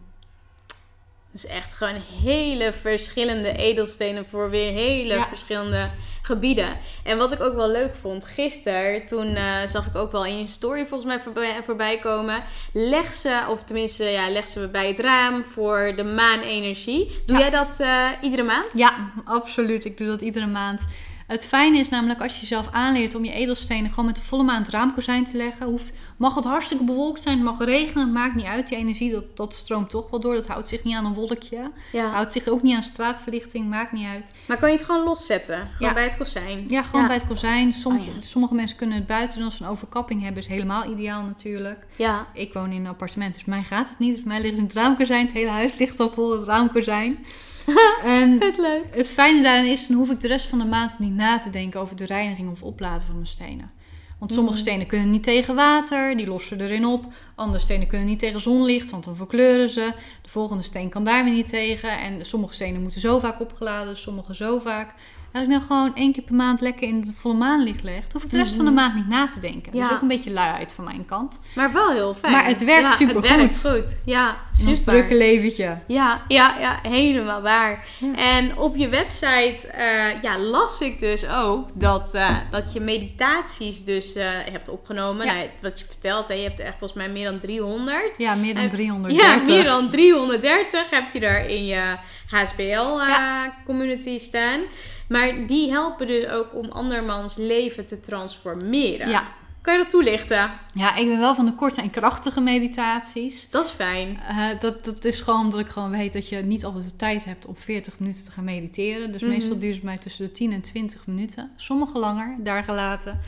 [1.30, 5.26] Dus echt gewoon hele verschillende edelstenen voor weer hele Ja.
[5.26, 5.90] verschillende
[6.24, 6.76] gebieden.
[7.02, 10.38] En wat ik ook wel leuk vond, gisteren, toen eh, zag ik ook wel in
[10.38, 12.42] je story volgens mij voorbij, voorbij komen.
[12.72, 17.22] Leg ze, of tenminste, ja, leg ze bij het raam voor de maanenergie.
[17.26, 17.42] Doe Ja.
[17.42, 18.66] jij dat eh, iedere maand?
[18.72, 19.84] Ja, absoluut.
[19.84, 20.87] Ik doe dat iedere maand.
[21.26, 24.42] Het fijne is namelijk als je jezelf aanleert om je edelstenen gewoon met de volle
[24.42, 25.66] maan het raamkozijn te leggen.
[25.66, 28.68] Hoeft, mag het hartstikke bewolkt zijn, het mag regenen, het maakt niet uit.
[28.68, 30.34] Die energie, dat, dat stroomt toch wel door.
[30.34, 31.70] Dat houdt zich niet aan een wolkje.
[31.92, 32.06] Ja.
[32.10, 34.30] Houdt zich ook niet aan straatverlichting, maakt niet uit.
[34.46, 35.56] Maar kan je het gewoon loszetten?
[35.56, 35.92] Gewoon Ja.
[35.94, 36.64] bij het kozijn?
[36.68, 37.72] Ja, gewoon bij het kozijn.
[37.72, 38.14] Soms, Oh.
[38.20, 40.40] Sommige mensen kunnen het buiten doen als ze een overkapping hebben.
[40.42, 41.87] is helemaal ideaal natuurlijk.
[41.96, 42.26] Ja.
[42.32, 44.14] Ik woon in een appartement, dus mij gaat het niet.
[44.16, 45.24] Dus mij ligt het raamkozijn.
[45.26, 47.24] Het hele huis ligt al vol het raamkozijn.
[48.05, 48.83] en Vet leuk.
[48.90, 51.50] het fijne daarin is, dan hoef ik de rest van de maand niet na te
[51.50, 53.70] denken over de reiniging of opladen van mijn stenen.
[54.18, 54.66] Want sommige Mhm.
[54.66, 57.05] stenen kunnen niet tegen water, die lossen erin op.
[57.35, 59.92] Andere stenen kunnen niet tegen zonlicht, want dan verkleuren ze.
[60.22, 61.98] De volgende steen kan daar weer niet tegen.
[62.00, 64.94] En sommige stenen moeten zo vaak opgeladen, sommige zo vaak.
[65.35, 68.25] Als ik nou gewoon één keer per maand lekker in de volle maanlicht leg, hoef
[68.25, 68.81] ik de rest van de Mhm.
[68.81, 69.73] maand niet na te denken.
[69.73, 69.88] Dat Ja.
[69.88, 71.40] is ook een beetje luiheid van mijn kant.
[71.55, 72.33] Maar wel heel fijn.
[72.33, 73.07] Maar het werkt ja.
[73.07, 74.03] Het werkt goed.
[74.05, 74.83] Ja, ons super.
[74.92, 75.79] drukke leventje.
[75.87, 77.85] Ja, ja, ja, helemaal waar.
[77.99, 78.14] Ja.
[78.16, 83.85] En op je website eh, ja, las ik dus ook dat, eh, dat je meditaties
[83.85, 85.27] dus eh, hebt opgenomen.
[85.27, 88.18] Nou, wat je vertelt, hè, je hebt er echt volgens mij meer dan 300.
[88.18, 89.27] Ja, meer dan Eh, 330.
[89.49, 91.97] Ja, meer dan 330 heb je daar in je
[92.31, 94.61] HSBL-community staan.
[95.09, 99.09] Maar die helpen dus ook om andermans leven te transformeren.
[99.09, 99.27] Ja.
[99.61, 100.51] Kan je dat toelichten?
[100.75, 103.51] ja, ik ben wel van de korte en krachtige meditaties.
[103.51, 104.19] Dat is fijn.
[104.29, 107.25] Eh, dat, dat is gewoon omdat ik gewoon weet dat je niet altijd de tijd
[107.25, 109.12] hebt om 40 minuten te gaan mediteren.
[109.12, 109.31] Dus Mhm.
[109.31, 111.51] meestal duurt het mij tussen de 10 en 20 minuten.
[111.57, 113.21] Sommige langer, daar gelaten.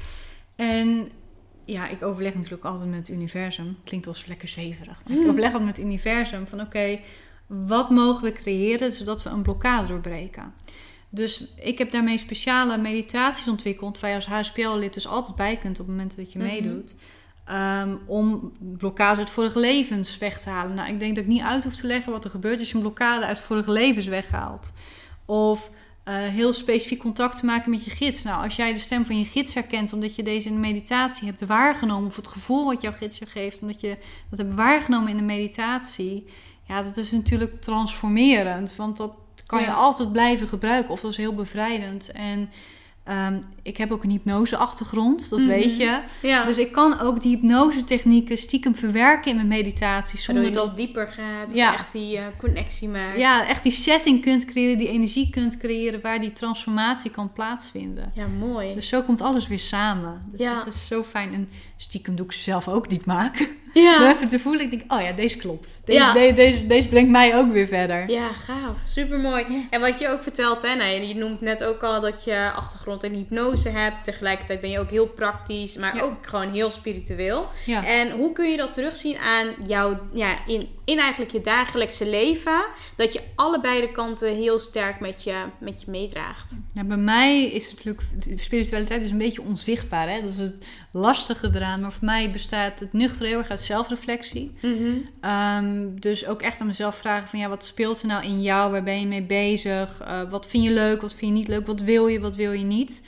[0.56, 1.08] En
[1.64, 3.76] ja, ik overleg natuurlijk altijd met het universum.
[3.84, 5.00] Klinkt eens lekker zweverig.
[5.04, 5.28] Maar ik Mhm.
[5.28, 6.98] overleg altijd met het universum van oké,
[7.46, 10.54] wat mogen we creëren zodat we een blokkade doorbreken?
[11.08, 15.80] Dus ik heb daarmee speciale meditaties ontwikkeld, waar je als HSPL-lid dus altijd bij kunt
[15.80, 16.48] op het moment dat je Mhm.
[16.48, 16.94] meedoet.
[17.44, 20.74] Ehm, om blokkades uit vorige levens weg te halen.
[20.74, 22.74] Nou, ik denk dat ik niet uit hoef te leggen wat er gebeurt als je
[22.74, 24.72] een blokkade uit vorige levens weghaalt.
[25.24, 25.70] Of
[26.04, 28.22] eh, heel specifiek contact te maken met je gids.
[28.22, 31.26] Nou, als jij de stem van je gids herkent omdat je deze in de meditatie
[31.26, 33.96] hebt waargenomen, of het gevoel wat jouw gids je geeft, omdat je
[34.30, 36.24] dat hebt waargenomen in de meditatie,
[36.68, 38.76] ja, dat is natuurlijk transformerend.
[38.76, 39.12] Want dat
[39.46, 42.10] kan je altijd blijven gebruiken, of dat is heel bevrijdend.
[42.12, 42.50] En
[43.04, 45.48] ehm, ik heb ook een hypnose-achtergrond, dat Mhm.
[45.48, 46.00] weet je.
[46.22, 46.44] Ja.
[46.44, 50.18] Dus ik kan ook die hypnose-technieken stiekem verwerken in mijn meditatie.
[50.18, 51.52] Waardoor Zonder je dat nog dieper gaat.
[51.54, 51.72] Ja.
[51.72, 53.18] Echt die eh, connectie maakt.
[53.18, 58.12] ja, echt die setting kunt creëren, die energie kunt creëren waar die transformatie kan plaatsvinden.
[58.14, 58.74] Ja, mooi.
[58.74, 60.22] Dus zo komt alles weer samen.
[60.32, 60.54] Dus Ja.
[60.64, 61.34] dat is zo fijn.
[61.34, 63.38] En stiekem doe ik ze zelf ook maak.
[63.74, 64.08] Om ja.
[64.14, 65.80] even te voelen, ik denk, oh ja, deze klopt.
[65.84, 66.12] Deze, Ja.
[66.32, 68.10] deze, deze brengt mij ook weer verder.
[68.10, 68.76] Ja, gaaf.
[68.86, 69.66] Supermooi.
[69.70, 73.02] En wat je ook vertelt, hè, nou, je noemt net ook al dat je achtergrond
[73.04, 74.04] in hypnose hebt.
[74.04, 76.02] Tegelijkertijd ben je ook heel praktisch, maar Ja.
[76.02, 77.48] ook gewoon heel spiritueel.
[77.66, 77.86] Ja.
[77.86, 82.64] En hoe kun je dat terugzien aan jouw, ja, in, in eigenlijk je dagelijkse leven?
[82.96, 86.54] Dat je allebei de kanten heel sterk met je, met je meedraagt.
[86.74, 90.08] Ja, bij mij is het natuurlijk, spiritualiteit is een beetje onzichtbaar.
[90.08, 90.20] Hè?
[90.20, 91.64] Dat is het lastige eraan.
[91.80, 94.50] Maar voor mij bestaat het nuchter heel erg uit zelfreflectie.
[95.20, 98.70] Ehm, dus ook echt aan mezelf vragen van ja, wat speelt er nou in jou?
[98.72, 100.00] Waar ben je mee bezig?
[100.00, 101.00] Eh, wat vind je leuk?
[101.00, 101.66] Wat vind je niet leuk?
[101.66, 102.20] Wat wil je?
[102.20, 103.02] Wat wil je niet?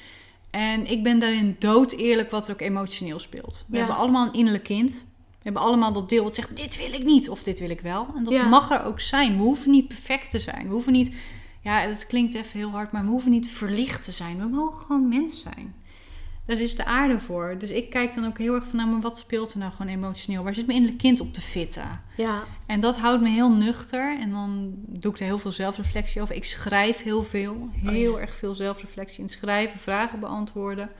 [0.50, 3.64] En ik ben daarin dood eerlijk wat er ook emotioneel speelt.
[3.66, 3.78] We Ja.
[3.78, 4.92] hebben allemaal een innerlijk kind.
[5.28, 7.80] We hebben allemaal dat deel wat zegt dit wil ik niet of dit wil ik
[7.80, 8.06] wel.
[8.16, 8.48] En dat Ja.
[8.48, 9.36] mag er ook zijn.
[9.36, 10.66] We hoeven niet perfect te zijn.
[10.66, 11.14] We hoeven niet,
[11.62, 14.38] ja het klinkt even heel hard, maar we hoeven niet verlicht te zijn.
[14.38, 15.74] We mogen gewoon mens zijn.
[16.48, 17.54] Daar is de aarde voor.
[17.58, 19.92] Dus ik kijk dan ook heel erg van, nou, maar wat speelt er nou gewoon
[19.92, 20.42] emotioneel?
[20.42, 22.02] Waar zit mijn innerlijk kind op te fitten?
[22.16, 24.18] Ja, En dat houdt me heel nuchter.
[24.20, 26.34] En dan doe ik er heel veel zelfreflectie over.
[26.34, 27.68] Ik schrijf heel veel.
[27.72, 28.22] Heel Oh ja.
[28.22, 30.90] erg veel zelfreflectie in schrijven, vragen beantwoorden.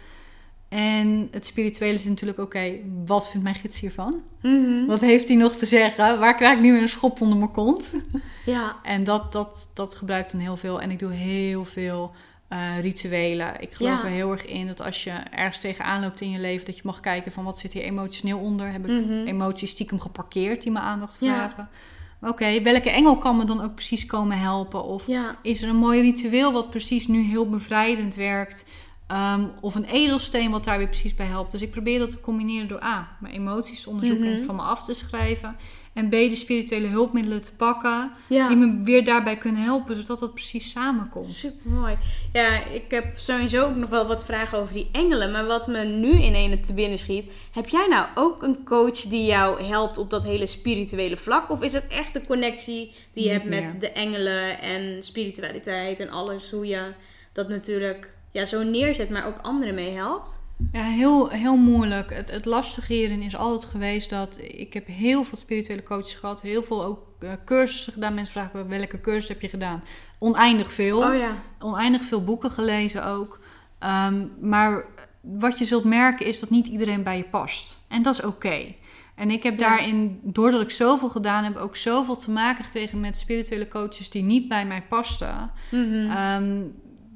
[0.69, 2.73] En het spirituele is natuurlijk, oké,
[3.07, 4.23] wat vindt mijn gids hiervan?
[4.43, 4.87] Mhm.
[4.87, 6.19] Wat heeft hij nog te zeggen?
[6.19, 7.93] Waar krijg ik nu weer een schop onder mijn kont?
[8.47, 8.77] ja.
[8.83, 10.81] En dat, dat, dat gebruikt dan heel veel.
[10.81, 12.13] En ik doe heel veel
[12.49, 13.61] eh, rituelen.
[13.61, 14.05] Ik geloof Ja.
[14.05, 16.83] er heel erg in dat als je ergens tegenaan loopt in je leven, dat je
[16.85, 18.73] mag kijken van wat zit hier emotioneel onder.
[18.73, 19.27] Heb ik Mhm.
[19.27, 21.35] emoties stiekem geparkeerd die me aandacht Ja.
[21.35, 21.69] vragen?
[22.21, 24.85] Oké, welke engel kan me dan ook precies komen helpen?
[24.85, 25.39] Of Ja.
[25.43, 28.65] is er een mooi ritueel wat precies nu heel bevrijdend werkt?
[29.07, 31.53] Ehm, of een edelsteen wat daar weer precies bij helpt.
[31.53, 34.43] Dus ik probeer dat te combineren door A, mijn emoties onderzoeken Mhm.
[34.45, 35.57] van me af te schrijven.
[35.99, 38.49] En B, de spirituele hulpmiddelen te pakken Ja.
[38.49, 41.33] die me weer daarbij kunnen helpen, zodat dat precies samenkomt.
[41.33, 41.97] Super mooi.
[42.33, 45.31] Ja, ik heb sowieso ook nog wel wat vragen over die engelen.
[45.31, 47.31] Maar wat me nu in ene te binnen schiet.
[47.53, 51.51] Heb jij nou ook een coach die jou helpt op dat hele spirituele vlak?
[51.51, 53.81] Of is het echt de connectie die je Niet hebt met meer.
[53.81, 56.51] de engelen en spiritualiteit en alles?
[56.51, 56.93] Hoe je
[57.33, 60.47] dat natuurlijk ja, zo neerzet, maar ook anderen mee helpt?
[60.73, 62.15] Ja, heel, heel moeilijk.
[62.15, 66.41] Het, het lastige hierin is altijd geweest dat ik heb heel veel spirituele coaches gehad.
[66.43, 68.15] Heel veel ook eh, cursussen gedaan.
[68.15, 69.83] Mensen vragen me, welke cursus heb je gedaan?
[70.19, 70.99] Oneindig veel.
[70.99, 71.37] Oh ja.
[71.59, 73.41] Oneindig veel boeken gelezen ook.
[73.79, 74.85] Ehm, maar
[75.21, 77.79] wat je zult merken is dat niet iedereen bij je past.
[77.89, 78.75] En dat is oké.
[79.15, 79.69] En ik heb Ja.
[79.69, 84.23] daarin, doordat ik zoveel gedaan heb, ook zoveel te maken gekregen met spirituele coaches die
[84.23, 85.51] niet bij mij pasten.
[85.71, 86.11] Mhm.
[86.11, 86.63] Ehm,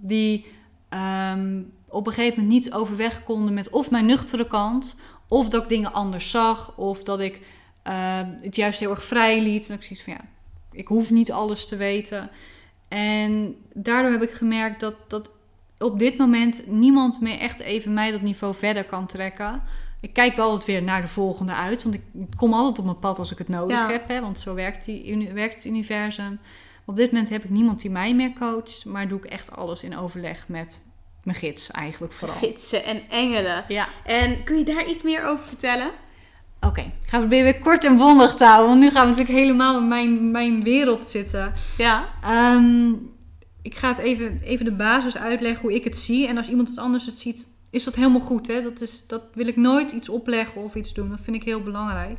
[0.01, 0.47] die
[0.88, 1.62] ehm,
[1.93, 4.97] op een gegeven moment niet overweg konden met of mijn nuchtere kant,
[5.28, 7.40] of dat ik dingen anders zag, of dat ik
[7.82, 9.68] ehm, het juist heel erg vrij liet.
[9.68, 10.20] En ik zoiets van ja,
[10.72, 12.30] ik hoef niet alles te weten.
[12.88, 15.30] En daardoor heb ik gemerkt dat, dat
[15.78, 19.62] op dit moment niemand meer echt even mij dat niveau verder kan trekken.
[20.01, 22.03] Ik kijk wel altijd weer naar de volgende uit, want ik
[22.36, 23.90] kom altijd op mijn pad als ik het nodig Ja.
[23.90, 26.38] heb, hè, want zo werkt, die, werkt het universum.
[26.84, 29.82] Op dit moment heb ik niemand die mij meer coacht, maar doe ik echt alles
[29.82, 30.82] in overleg met
[31.22, 32.36] mijn gids eigenlijk vooral.
[32.36, 33.64] Gidsen en engelen.
[33.68, 35.90] Ja, En kun je daar iets meer over vertellen?
[36.60, 36.80] oké.
[36.80, 39.78] Ik ga proberen weer kort en bondig te houden, want nu gaan we natuurlijk helemaal
[39.78, 41.52] in mijn, mijn wereld zitten.
[41.78, 42.08] Ja.
[42.22, 42.92] Ehm,
[43.62, 46.26] ik ga het even, even de basis uitleggen hoe ik het zie.
[46.26, 48.46] En als iemand het anders het ziet, is dat helemaal goed.
[48.46, 48.62] Hè?
[48.62, 51.08] Dat, is, dat wil ik nooit iets opleggen of iets doen.
[51.10, 52.18] Dat vind ik heel belangrijk.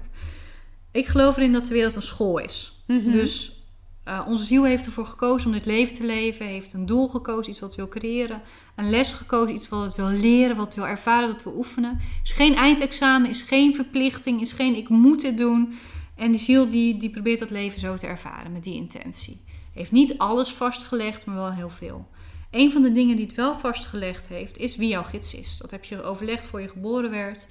[0.92, 2.84] Ik geloof erin dat de wereld een school is.
[2.88, 3.12] Mhm.
[3.12, 3.63] Dus
[4.04, 6.46] eh, onze ziel heeft ervoor gekozen om dit leven te leven.
[6.46, 8.42] Heeft een doel gekozen, iets wat het wil creëren.
[8.76, 11.56] Een les gekozen, iets wat het wil leren, wat het wil ervaren, wat het wil
[11.58, 12.00] oefenen.
[12.24, 15.74] Is geen eindexamen, is geen verplichting, is geen ik moet dit doen.
[16.16, 19.42] En die ziel die, die probeert dat leven zo te ervaren met die intentie.
[19.74, 22.08] Heeft niet alles vastgelegd, maar wel heel veel.
[22.52, 25.58] Een van de dingen die het wel vastgelegd heeft, is wie jouw gids is.
[25.58, 27.48] Dat heb je overlegd voor je geboren werd.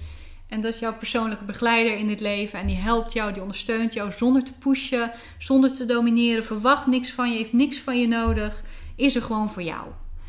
[0.53, 2.59] En dat is jouw persoonlijke begeleider in dit leven.
[2.59, 6.43] En die helpt jou, die ondersteunt jou zonder te pushen, zonder te domineren.
[6.43, 8.63] Verwacht niks van je, heeft niks van je nodig.
[8.95, 9.83] Is er gewoon voor jou.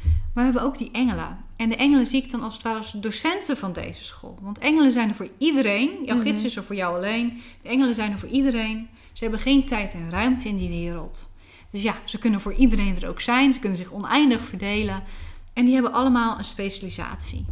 [0.05, 1.39] Maar we hebben ook die engelen.
[1.57, 4.39] En de engelen zie ik dan als het ware als docenten van deze school.
[4.43, 5.91] Want engelen zijn er voor iedereen.
[6.05, 6.47] Jouw gids Mhm.
[6.47, 7.43] is er voor jou alleen.
[7.63, 8.89] De engelen zijn er voor iedereen.
[9.13, 11.31] Ze hebben geen tijd en ruimte in die wereld.
[11.71, 13.53] Dus ja, ze kunnen voor iedereen er ook zijn.
[13.53, 15.03] Ze kunnen zich oneindig verdelen.
[15.53, 17.45] En die hebben allemaal een specialisatie.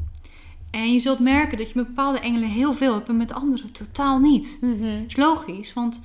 [0.72, 3.70] En je zult merken dat je met bepaalde engelen heel veel hebt en met andere
[3.70, 4.58] totaal niet.
[4.60, 4.82] Mhm.
[4.82, 6.00] Dat is logisch, want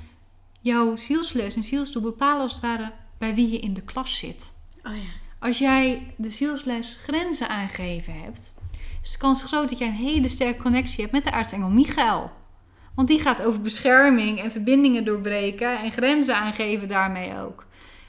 [0.61, 4.53] jouw zielsles en zielsdoel bepalen als het ware bij wie je in de klas zit.
[4.83, 5.09] Oh ja.
[5.39, 8.53] Als jij de zielsles grenzen aangegeven hebt,
[9.01, 12.31] is de kans groot dat jij een hele sterke connectie hebt met de aartsengel Michael.
[12.95, 17.66] Want die gaat over bescherming en verbindingen doorbreken en grenzen aangeven daarmee ook.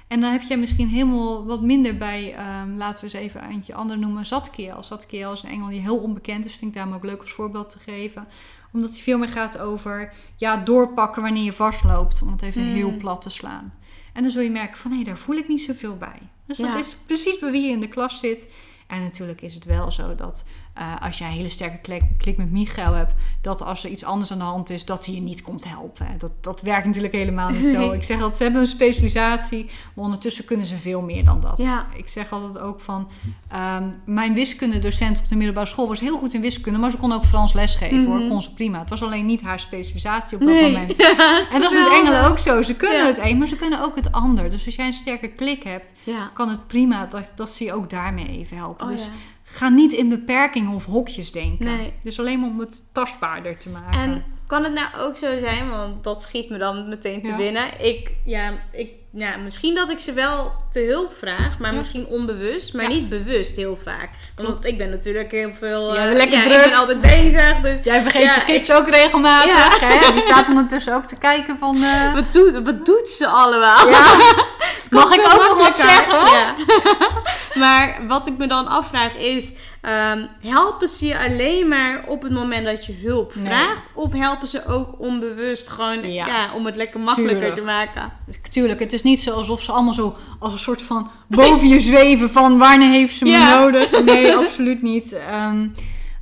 [0.08, 3.74] En dan heb jij misschien helemaal wat minder bij, ehm, laten we eens even eentje
[3.74, 4.82] ander noemen, Zatkiel.
[4.82, 7.68] Zatkiel is een engel die heel onbekend is, vind ik daarom ook leuk als voorbeeld
[7.68, 8.26] te geven.
[8.72, 12.74] Omdat hij veel meer gaat over ja, doorpakken wanneer je vastloopt, om het even Mm.
[12.74, 13.74] heel plat te slaan.
[14.12, 16.18] En dan zul je merken van hé, daar voel ik niet zoveel bij.
[16.46, 16.72] Dus Ja.
[16.72, 18.48] dat is precies bij wie je in de klas zit.
[18.86, 20.44] En natuurlijk is het wel zo dat
[20.78, 24.04] eh, als jij een hele sterke klik, klik met Michael hebt, dat als er iets
[24.04, 26.06] anders aan de hand is, dat hij je niet komt helpen.
[26.18, 27.92] Dat, dat werkt natuurlijk helemaal niet zo.
[27.98, 29.64] Ik zeg altijd, ze hebben een specialisatie,
[29.94, 31.54] maar ondertussen kunnen ze veel meer dan dat.
[31.56, 31.86] Ja.
[31.96, 33.08] Ik zeg altijd ook van,
[33.48, 37.12] ehm, mijn wiskundedocent op de middelbare school was heel goed in wiskunde, maar ze kon
[37.12, 38.28] ook Frans lesgeven hoor, Mhm.
[38.28, 38.78] kon ze prima.
[38.78, 40.62] Het was alleen niet haar specialisatie op dat Nee.
[40.72, 40.96] moment.
[41.52, 42.62] En dat is met engelen ook zo.
[42.62, 43.06] Ze kunnen Ja.
[43.06, 44.50] het een, maar ze kunnen ook het ander.
[44.50, 45.92] Dus als jij een sterke klik hebt,
[46.34, 48.86] kan het prima dat, dat ze je ook daarmee even helpen.
[48.86, 49.08] Oh dus.
[49.48, 51.66] Ga niet in beperkingen of hokjes denken.
[51.66, 51.92] Nee.
[52.02, 54.00] Dus alleen maar om het tastbaarder te maken.
[54.00, 57.36] En kan het nou ook zo zijn, want dat schiet me dan meteen te Ja.
[57.36, 57.64] binnen.
[57.80, 61.76] Ik, ja, ik, ja, misschien dat ik ze wel te hulp vraag, maar Ja.
[61.76, 62.88] misschien onbewust, maar Ja.
[62.90, 64.10] niet bewust heel vaak.
[64.36, 64.66] Want Klopt.
[64.66, 65.94] ik ben natuurlijk heel veel.
[65.94, 66.56] Ja, eh, lekker druk.
[66.64, 69.80] Ik ben altijd bezig, dus Jij vergeet je gids ook regelmatig.
[69.80, 69.86] Ja.
[69.88, 70.12] Hè?
[70.12, 71.82] Die staat ondertussen ook te kijken van...
[71.82, 73.88] eh, wat doet, wat doet ze allemaal?
[74.90, 76.18] mag ik ook nog wat zeggen?
[76.38, 76.54] Ja.
[77.64, 79.52] maar wat ik me dan afvraag is:
[79.82, 83.44] ehm, helpen ze je alleen maar op het moment dat je hulp Nee.
[83.44, 83.90] vraagt?
[83.94, 86.26] Of helpen ze ook onbewust gewoon Ja.
[86.26, 86.54] ja.
[86.54, 87.60] om het lekker makkelijker Tuurlijk.
[87.60, 88.12] te maken?
[88.50, 91.80] Tuurlijk, het is niet zo alsof ze allemaal zo als een soort van boven je
[91.80, 93.58] zweven van wanneer heeft ze me Ja.
[93.60, 93.90] nodig.
[94.04, 95.12] Nee, absoluut niet.
[95.12, 95.68] Ehm,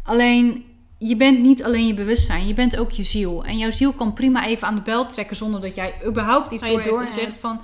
[0.02, 0.64] alleen,
[0.98, 3.44] je bent niet alleen je bewustzijn, je bent ook je ziel.
[3.44, 6.62] En jouw ziel kan prima even aan de bel trekken zonder dat jij überhaupt iets
[6.62, 7.14] door hebt en doorhebt.
[7.14, 7.60] zeggen van...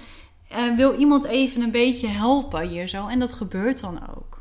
[0.48, 3.06] eh, wil iemand even een beetje helpen hier zo?
[3.06, 4.40] En dat gebeurt dan ook.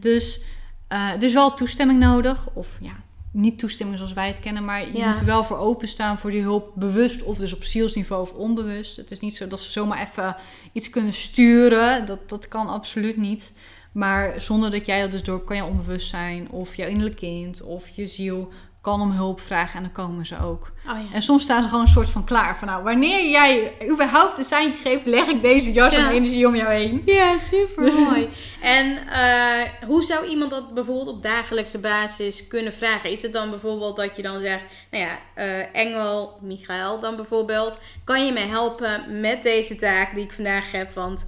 [0.00, 0.40] Dus
[0.88, 2.46] Er is wel toestemming nodig.
[2.52, 2.92] Of ja,
[3.30, 4.64] niet toestemming zoals wij het kennen.
[4.64, 5.10] Maar je Ja.
[5.10, 6.72] moet er wel voor openstaan voor die hulp.
[6.74, 8.96] Bewust of dus op zielsniveau of onbewust.
[8.96, 10.36] Het is niet zo dat ze zomaar even
[10.72, 12.06] iets kunnen sturen.
[12.06, 13.52] Dat, dat kan absoluut niet.
[13.92, 16.50] Maar zonder dat jij dat dus door kan je onbewust zijn.
[16.50, 17.62] Of jouw innerlijk kind.
[17.62, 18.52] Of je ziel
[18.86, 19.76] kan om hulp vragen.
[19.76, 20.70] En dan komen ze ook.
[20.88, 21.14] Oh ja.
[21.14, 22.56] En soms staan ze gewoon een soort van klaar.
[22.58, 25.98] Van nou, wanneer jij überhaupt een seintje geeft, leg ik deze jas Ja.
[25.98, 27.02] en energie om jou heen.
[27.04, 28.28] Ja, super mooi.
[28.60, 33.10] En eh, hoe zou iemand dat bijvoorbeeld op dagelijkse basis kunnen vragen?
[33.10, 37.80] Is het dan bijvoorbeeld dat je dan zegt, nou ja, eh, Engel, Michael dan bijvoorbeeld,
[38.04, 40.94] kan je mij helpen met deze taak die ik vandaag heb?
[40.94, 41.26] Want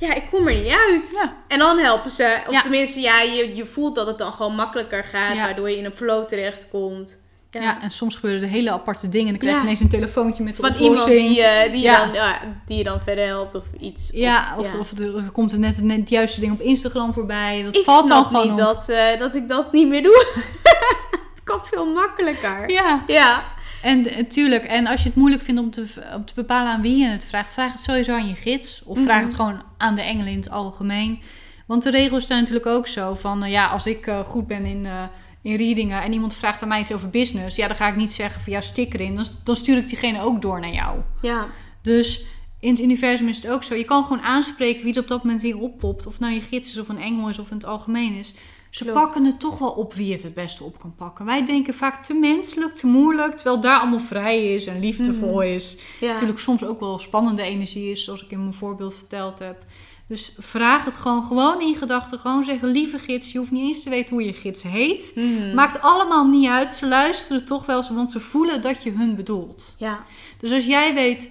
[0.00, 1.10] ja, ik kom er niet uit.
[1.22, 1.36] Ja.
[1.48, 2.60] En dan helpen ze, of Ja.
[2.62, 5.44] tenminste, ja, je, je voelt dat het dan gewoon makkelijker gaat, Ja.
[5.44, 7.18] waardoor je in een flow terechtkomt.
[7.52, 7.82] Ja.
[7.82, 9.26] en soms gebeuren er hele aparte dingen.
[9.26, 9.66] En dan krijg je Ja.
[9.66, 11.92] ineens een telefoontje met de Van iemand die, eh, die, Ja.
[11.92, 14.10] je dan, ja, die je dan verder helpt of iets.
[14.12, 14.78] ja, Of- of, ja.
[14.78, 17.62] of er komt er net, net het juiste ding op Instagram voorbij.
[17.64, 20.26] Dat ik valt dan snap gewoon niet dat, eh, dat ik dat niet meer doe.
[21.34, 22.70] het kan veel makkelijker.
[22.70, 23.42] Ja, Ja.
[23.82, 24.64] En natuurlijk.
[24.64, 25.84] En als je het moeilijk vindt om te,
[26.16, 28.82] om te bepalen aan wie je het vraagt, vraag het sowieso aan je gids.
[28.84, 29.24] Of vraag Mhm.
[29.24, 31.20] het gewoon aan de engelen in het algemeen.
[31.66, 34.64] Want de regels zijn natuurlijk ook zo van, eh, ja, als ik eh, goed ben
[34.66, 35.02] in, eh,
[35.42, 38.12] in readingen en iemand vraagt aan mij iets over business, ja, dan ga ik niet
[38.12, 39.14] zeggen van ja, stik erin.
[39.14, 40.98] Dan, dan stuur ik diegene ook door naar jou.
[41.22, 41.46] Ja.
[41.82, 42.24] Dus
[42.60, 43.74] in het universum is het ook zo.
[43.74, 46.06] Je kan gewoon aanspreken wie er op dat moment hier oppopt.
[46.06, 48.32] Of nou je gids is of een engel is of in het algemeen is.
[48.70, 48.98] Ze Klopt.
[49.00, 51.24] pakken het toch wel op wie het het beste op kan pakken.
[51.24, 53.34] Wij denken vaak te menselijk, te moeilijk.
[53.34, 55.46] Terwijl daar allemaal vrij is en liefdevol Mhm.
[55.54, 55.76] is.
[56.00, 56.10] ja.
[56.12, 59.64] Natuurlijk soms ook wel spannende energie is, zoals ik in mijn voorbeeld verteld heb.
[60.06, 62.18] Dus vraag het gewoon, gewoon in gedachten.
[62.18, 65.12] Gewoon zeggen, lieve gids, je hoeft niet eens te weten hoe je gids heet.
[65.14, 65.54] Mhm.
[65.54, 66.70] Maakt allemaal niet uit.
[66.70, 69.74] Ze luisteren toch wel, want ze voelen dat je hun bedoelt.
[69.78, 70.04] Ja.
[70.38, 71.30] Dus als jij weet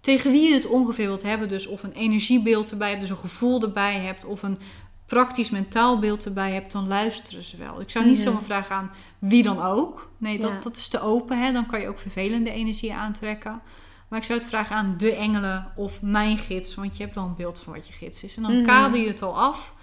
[0.00, 3.16] tegen wie je het ongeveer wilt hebben, dus of een energiebeeld erbij hebt, dus een
[3.16, 4.58] gevoel erbij hebt, of een
[5.06, 7.80] praktisch mentaal beeld erbij hebt, dan luisteren ze wel.
[7.80, 8.24] Ik zou niet Mhm.
[8.24, 10.10] zomaar vragen aan wie dan ook.
[10.18, 10.58] Nee, dat, Ja.
[10.60, 11.38] dat is te open.
[11.44, 11.52] Hè?
[11.52, 13.60] Dan kan je ook vervelende energie aantrekken.
[14.08, 17.24] Maar ik zou het vragen aan de engelen of mijn gids, want je hebt wel
[17.24, 18.36] een beeld van wat je gids is.
[18.36, 18.64] En dan Mhm.
[18.66, 19.74] kader je het al af.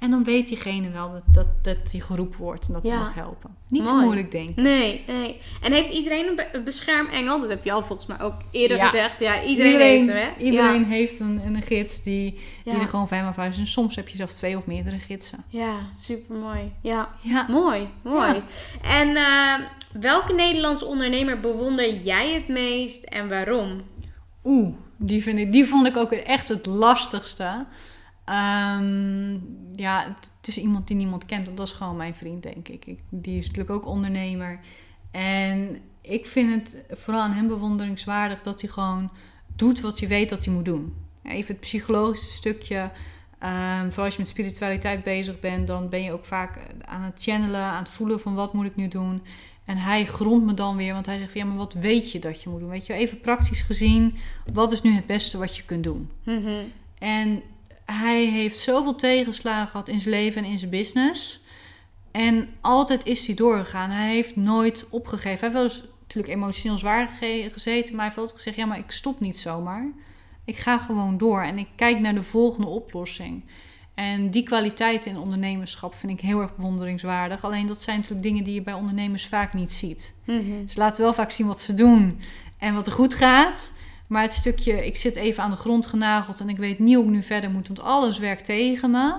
[0.00, 2.98] En dan weet diegene wel dat, dat, dat die geroepen wordt en dat hij Ja.
[2.98, 3.50] mag helpen.
[3.68, 4.04] Niet te Mooi.
[4.04, 4.62] moeilijk denken.
[4.62, 5.40] Nee, nee.
[5.62, 7.40] En heeft iedereen een be- beschermengel?
[7.40, 8.84] Dat heb je al volgens mij ook eerder Ja.
[8.84, 9.20] gezegd.
[9.20, 10.44] Ja, iedereen, heeft hem, hè?
[10.44, 13.58] iedereen heeft een, een gids die, die er gewoon fijn van is.
[13.58, 15.44] En soms heb je zelfs twee of meerdere gidsen.
[15.48, 16.72] Ja, super mooi.
[16.82, 17.46] Ja, Ja.
[17.48, 18.42] mooi, mooi.
[18.82, 19.54] En eh,
[19.92, 23.82] welke Nederlandse ondernemer bewonder jij het meest en waarom?
[24.44, 27.64] Oeh, die, vind ik, die vond ik ook echt het lastigste.
[28.30, 29.38] Ehm,
[29.74, 31.44] ja, het, is iemand die niemand kent.
[31.44, 32.86] Want dat is gewoon mijn vriend, denk ik.
[32.86, 32.98] ik.
[33.08, 34.60] Die is natuurlijk ook ondernemer.
[35.10, 39.10] En ik vind het vooral aan hem bewonderingswaardig dat hij gewoon
[39.56, 40.94] doet wat hij weet dat hij moet doen.
[41.22, 42.90] Even het psychologische stukje.
[43.88, 47.60] Vooral als je met spiritualiteit bezig bent, dan ben je ook vaak aan het channelen,
[47.60, 49.22] aan het voelen van wat moet ik nu doen.
[49.64, 52.18] En hij grondt me dan weer, want hij zegt van ja, maar wat weet je
[52.18, 52.68] dat je moet doen?
[52.68, 54.16] Weet je, even praktisch gezien,
[54.52, 56.10] wat is nu het beste wat je kunt doen?
[56.24, 56.62] Mhm.
[56.98, 57.42] En
[57.92, 61.40] hij heeft zoveel tegenslagen gehad in zijn leven en in zijn business.
[62.10, 63.90] En altijd is hij doorgegaan.
[63.90, 65.30] Hij heeft nooit opgegeven.
[65.30, 67.90] Hij heeft wel eens natuurlijk emotioneel zwaar ge- gezeten.
[67.90, 69.86] Maar hij heeft altijd gezegd, ja, maar ik stop niet zomaar.
[70.44, 73.44] Ik ga gewoon door en ik kijk naar de volgende oplossing.
[73.94, 77.44] En die kwaliteit in ondernemerschap vind ik heel erg bewonderingswaardig.
[77.44, 80.14] Alleen dat zijn natuurlijk dingen die je bij ondernemers vaak niet ziet.
[80.24, 80.68] Mhm.
[80.68, 82.20] Ze laten wel vaak zien wat ze doen
[82.58, 83.72] en wat er goed gaat.
[84.10, 87.04] Maar het stukje, ik zit even aan de grond genageld en ik weet niet hoe
[87.04, 89.14] ik nu verder moet, want alles werkt tegen me.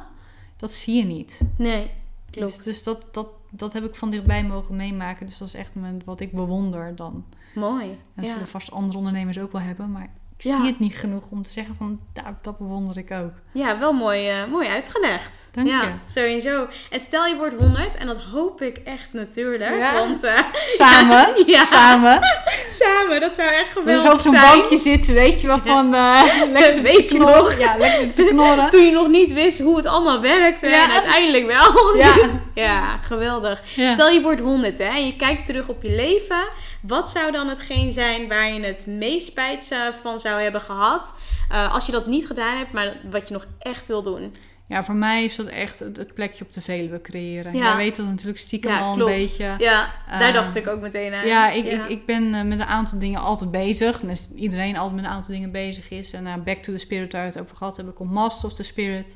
[0.57, 1.39] Dat zie je niet.
[1.57, 1.89] Nee,
[2.29, 2.63] Dus, klopt.
[2.63, 5.25] dus dat, dat, dat heb ik van dichtbij mogen meemaken.
[5.27, 7.25] Dus dat is echt een- wat ik bewonder dan.
[7.55, 7.83] Mooi.
[7.89, 8.31] En dat Ja.
[8.31, 9.91] zullen vast andere ondernemers ook wel hebben.
[9.91, 10.09] Maar
[10.45, 10.57] ik Ja.
[10.57, 13.31] zie het niet genoeg om te zeggen van, daar, dat bewonder ik ook.
[13.53, 15.39] ja, wel mooi, eh, mooi uitgelegd.
[15.51, 15.89] Dank ja, je.
[16.13, 16.67] sowieso.
[16.89, 19.77] En stel je wordt 100, en dat hoop ik echt natuurlijk.
[19.77, 19.93] Ja.
[19.93, 20.37] Want eh,
[20.79, 21.63] Samen, Ja.
[21.63, 22.19] samen.
[22.81, 24.57] samen, dat zou echt Dus geweldig op zo'n zijn.
[24.57, 27.59] bankje zitten, weet je wel, van eh lekker Weet je nog?
[27.59, 28.69] Ja, lekker te knorren.
[28.69, 30.67] Toen je nog niet wist hoe het allemaal werkte.
[30.67, 30.83] Ja.
[30.83, 31.95] En uiteindelijk wel.
[31.97, 32.15] Ja.
[32.53, 33.61] Ja, geweldig.
[33.93, 36.47] Stel je wordt 100 hè, en je kijkt terug op je leven.
[36.81, 41.15] Wat zou dan hetgeen zijn waar je het meest spijt van zou hebben gehad?
[41.49, 44.35] eh, als je dat niet gedaan hebt, maar wat je nog echt wil doen.
[44.67, 47.53] Ja, voor mij is dat echt het, plekje op de Veluwe creëren.
[47.53, 47.63] Ja.
[47.63, 49.11] Jij weet dat natuurlijk stiekem Ja, al klopt.
[49.11, 49.55] een beetje.
[49.57, 51.27] Ja, daar Eh, dacht ik ook meteen aan.
[51.27, 53.99] Ja, ik, Ik, ik ben eh, met een aantal dingen altijd bezig.
[53.99, 56.11] Dus iedereen altijd met een aantal dingen bezig is.
[56.11, 58.55] En uh, Back to the Spirit, waar we het over gehad hebben, komt Master of
[58.55, 59.15] the Spirit.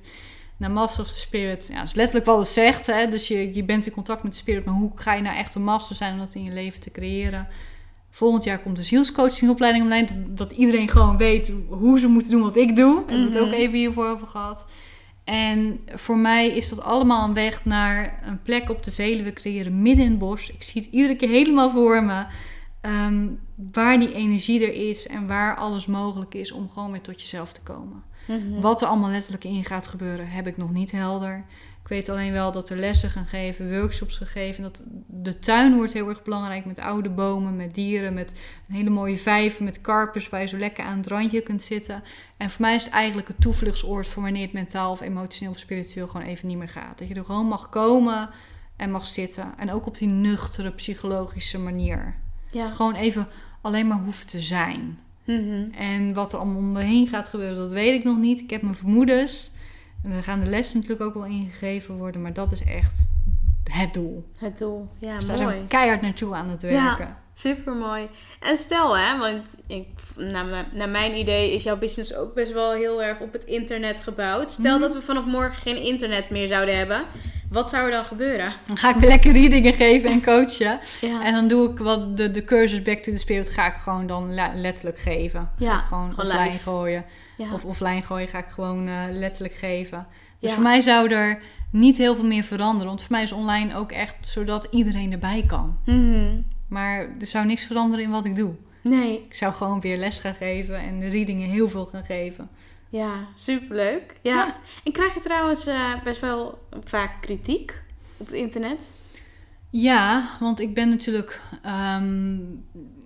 [0.57, 2.85] Nou, Master of the Spirit, ja, dat is letterlijk wat het zegt.
[2.85, 3.07] Hè?
[3.09, 5.55] Dus je, je bent in contact met de Spirit, maar hoe ga je nou echt
[5.55, 7.47] een master zijn om dat in je leven te creëren?
[8.11, 10.05] Volgend jaar komt de zielscoachingopleiding online.
[10.07, 12.93] Dat, dat iedereen gewoon weet hoe ze moeten doen wat ik doe.
[13.05, 13.43] We hebben het Mhm.
[13.43, 14.65] ook even hiervoor over gehad.
[15.23, 19.81] En voor mij is dat allemaal een weg naar een plek op de Veluwe creëren,
[19.81, 20.49] midden in het bos.
[20.51, 22.25] Ik zie het iedere keer helemaal voor me.
[22.81, 23.27] Ehm,
[23.71, 27.51] waar die energie er is en waar alles mogelijk is om gewoon weer tot jezelf
[27.53, 28.03] te komen.
[28.27, 28.61] Mhm.
[28.61, 31.43] Wat er allemaal letterlijk in gaat gebeuren, heb ik nog niet helder.
[31.85, 34.63] Ik weet alleen wel dat er lessen gaan geven, workshops gegeven.
[34.63, 38.33] Dat de tuin wordt heel erg belangrijk met oude bomen, met dieren, met
[38.67, 42.03] een hele mooie vijver, met karpers waar je zo lekker aan het randje kunt zitten.
[42.37, 45.59] En voor mij is het eigenlijk het toevluchtsoord voor wanneer het mentaal of emotioneel of
[45.59, 46.99] spiritueel gewoon even niet meer gaat.
[46.99, 48.29] Dat je er gewoon mag komen
[48.75, 49.53] en mag zitten.
[49.57, 52.15] En ook op die nuchtere psychologische manier.
[52.51, 52.67] Ja.
[52.67, 53.27] Gewoon even
[53.61, 54.99] alleen maar hoeft te zijn.
[55.25, 55.71] Mhm.
[55.77, 58.39] En wat er allemaal om me heen gaat gebeuren, dat weet ik nog niet.
[58.39, 59.51] Ik heb mijn vermoedens.
[60.03, 62.21] En daar gaan de lessen natuurlijk ook wel ingegeven worden.
[62.21, 63.13] Maar dat is echt
[63.71, 64.25] het doel.
[64.37, 64.87] Het doel.
[64.99, 65.61] Ja, dus daar zijn mooi.
[65.61, 67.17] we keihard naartoe aan het werken.
[67.33, 68.07] Super mooi.
[68.39, 72.51] En stel hè, want ik, naar, mijn, naar mijn idee is jouw business ook best
[72.53, 74.51] wel heel erg op het internet gebouwd.
[74.51, 74.81] Stel Mhm.
[74.81, 77.03] dat we vanaf morgen geen internet meer zouden hebben.
[77.55, 78.53] Wat zou er dan gebeuren?
[78.67, 80.79] Dan ga ik weer lekker readingen geven en coachen.
[81.01, 83.75] Ja, En dan doe ik wat de, de cursus Back to the Spirit ga ik
[83.75, 85.39] gewoon dan letterlijk geven.
[85.59, 86.63] Ga Ja, ik gewoon, gewoon offline live.
[86.63, 87.05] gooien.
[87.37, 87.53] ja.
[87.53, 90.07] Of offline gooien ga ik gewoon eh, letterlijk geven.
[90.39, 91.39] Dus voor mij zou er
[91.71, 92.87] niet heel veel meer veranderen.
[92.87, 95.77] Want voor mij is online ook echt zodat iedereen erbij kan.
[95.85, 96.41] Mhm.
[96.67, 98.53] Maar er zou niks veranderen in wat ik doe.
[98.81, 102.49] Nee, Ik zou gewoon weer les gaan geven en de readingen heel veel gaan geven.
[102.95, 104.13] Ja, superleuk.
[104.21, 104.35] Ja.
[104.35, 104.57] Ja.
[104.83, 107.81] En krijg je trouwens eh, best wel vaak kritiek
[108.17, 108.79] op het internet?
[109.69, 111.41] Ja, want ik ben natuurlijk.
[111.63, 112.37] ehm,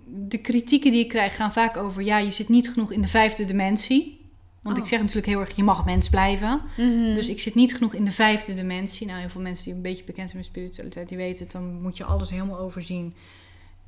[0.06, 2.02] de kritieken die ik krijg gaan vaak over.
[2.02, 4.18] Ja, je zit niet genoeg in de vijfde dimensie.
[4.62, 4.82] Want Oh.
[4.82, 6.60] ik zeg natuurlijk heel erg: je mag mens blijven.
[6.76, 7.14] Mhm.
[7.14, 9.06] Dus ik zit niet genoeg in de vijfde dimensie.
[9.06, 11.52] Nou, heel veel mensen die een beetje bekend zijn met spiritualiteit, die weten het.
[11.52, 13.14] Dan moet je alles helemaal overzien.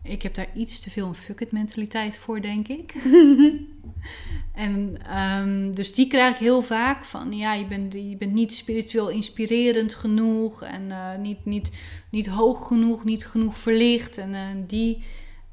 [0.05, 2.93] Ik heb daar iets te veel een fuck it mentaliteit voor, denk ik.
[4.55, 8.53] en ehm, dus die krijg ik heel vaak van, ja, je bent, je bent niet
[8.53, 11.71] spiritueel inspirerend genoeg en eh, niet, niet,
[12.11, 14.19] niet hoog genoeg, niet genoeg verlicht.
[14.19, 15.03] En eh, die,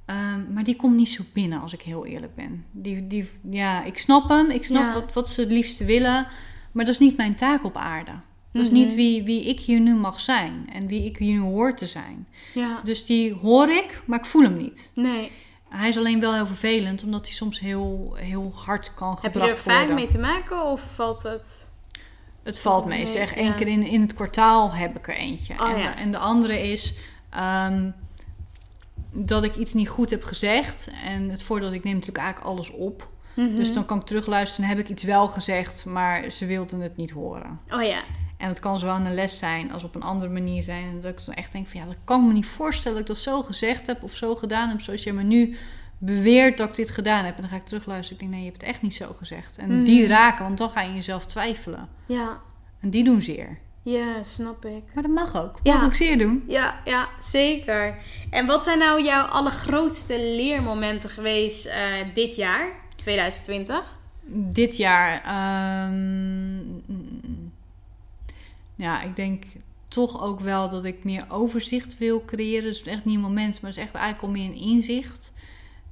[0.05, 2.65] ehm, maar die komt niet zo binnen, als ik heel eerlijk ben.
[2.71, 4.93] Die, die, ja, ik snap hem, ik snap Ja.
[4.93, 6.27] wat, wat ze het liefste willen,
[6.71, 8.11] maar dat is niet mijn taak op aarde.
[8.51, 8.77] Dat is Mhm.
[8.79, 11.85] niet wie, wie ik hier nu mag zijn en wie ik hier nu hoor te
[11.85, 12.27] zijn.
[12.53, 14.91] Ja, Dus die hoor ik, maar ik voel hem niet.
[14.95, 15.31] nee.
[15.69, 19.39] Hij is alleen wel heel vervelend, omdat hij soms heel, heel hard kan Heb je
[19.39, 19.95] er gebracht vaak worden.
[19.95, 21.71] mee te maken of valt het...
[22.43, 23.05] Het valt mee.
[23.05, 23.41] Zeg, ja.
[23.41, 25.53] één keer in, in het kwartaal heb ik er eentje.
[25.53, 25.91] Oh, en, ja.
[25.91, 26.93] de, en de andere is
[27.29, 27.91] ehm,
[29.11, 30.89] dat ik iets niet goed heb gezegd.
[31.03, 33.09] En het voordeel, ik neem natuurlijk eigenlijk alles op.
[33.35, 33.55] Mhm.
[33.55, 36.97] Dus dan kan ik terugluisteren en heb ik iets wel gezegd, maar ze wilden het
[36.97, 37.59] niet horen.
[37.71, 37.99] Oh ja.
[38.39, 40.83] En dat kan zowel een les zijn als op een andere manier zijn.
[40.83, 43.07] En dat ik dan echt denk van ja, dat kan ik me niet voorstellen dat
[43.09, 44.81] ik dat zo gezegd heb of zo gedaan heb.
[44.81, 45.57] Zoals jij me nu
[45.97, 47.35] beweert dat ik dit gedaan heb.
[47.35, 48.13] En dan ga ik terugluisteren.
[48.13, 49.57] Ik denk nee, je hebt het echt niet zo gezegd.
[49.57, 49.83] En Mhm.
[49.83, 51.89] die raken, want dan ga je jezelf twijfelen.
[52.05, 52.37] Ja,
[52.81, 53.57] En die doen zeer.
[53.83, 54.83] ja, snap ik.
[54.93, 55.59] Maar dat mag ook.
[55.63, 55.75] Ja.
[55.75, 56.43] Mag ook zeer doen.
[56.47, 57.97] Ja, ja, zeker.
[58.29, 61.75] En wat zijn nou jouw allergrootste leermomenten geweest eh,
[62.13, 63.97] dit jaar, 2020?
[64.31, 65.21] Dit jaar.
[65.23, 67.48] ehm, mm, mm.
[68.79, 69.43] Ja, ik denk
[69.87, 72.63] toch ook wel dat ik meer overzicht wil creëren.
[72.63, 75.31] Dus echt niet een moment, maar het is echt eigenlijk al meer een inzicht.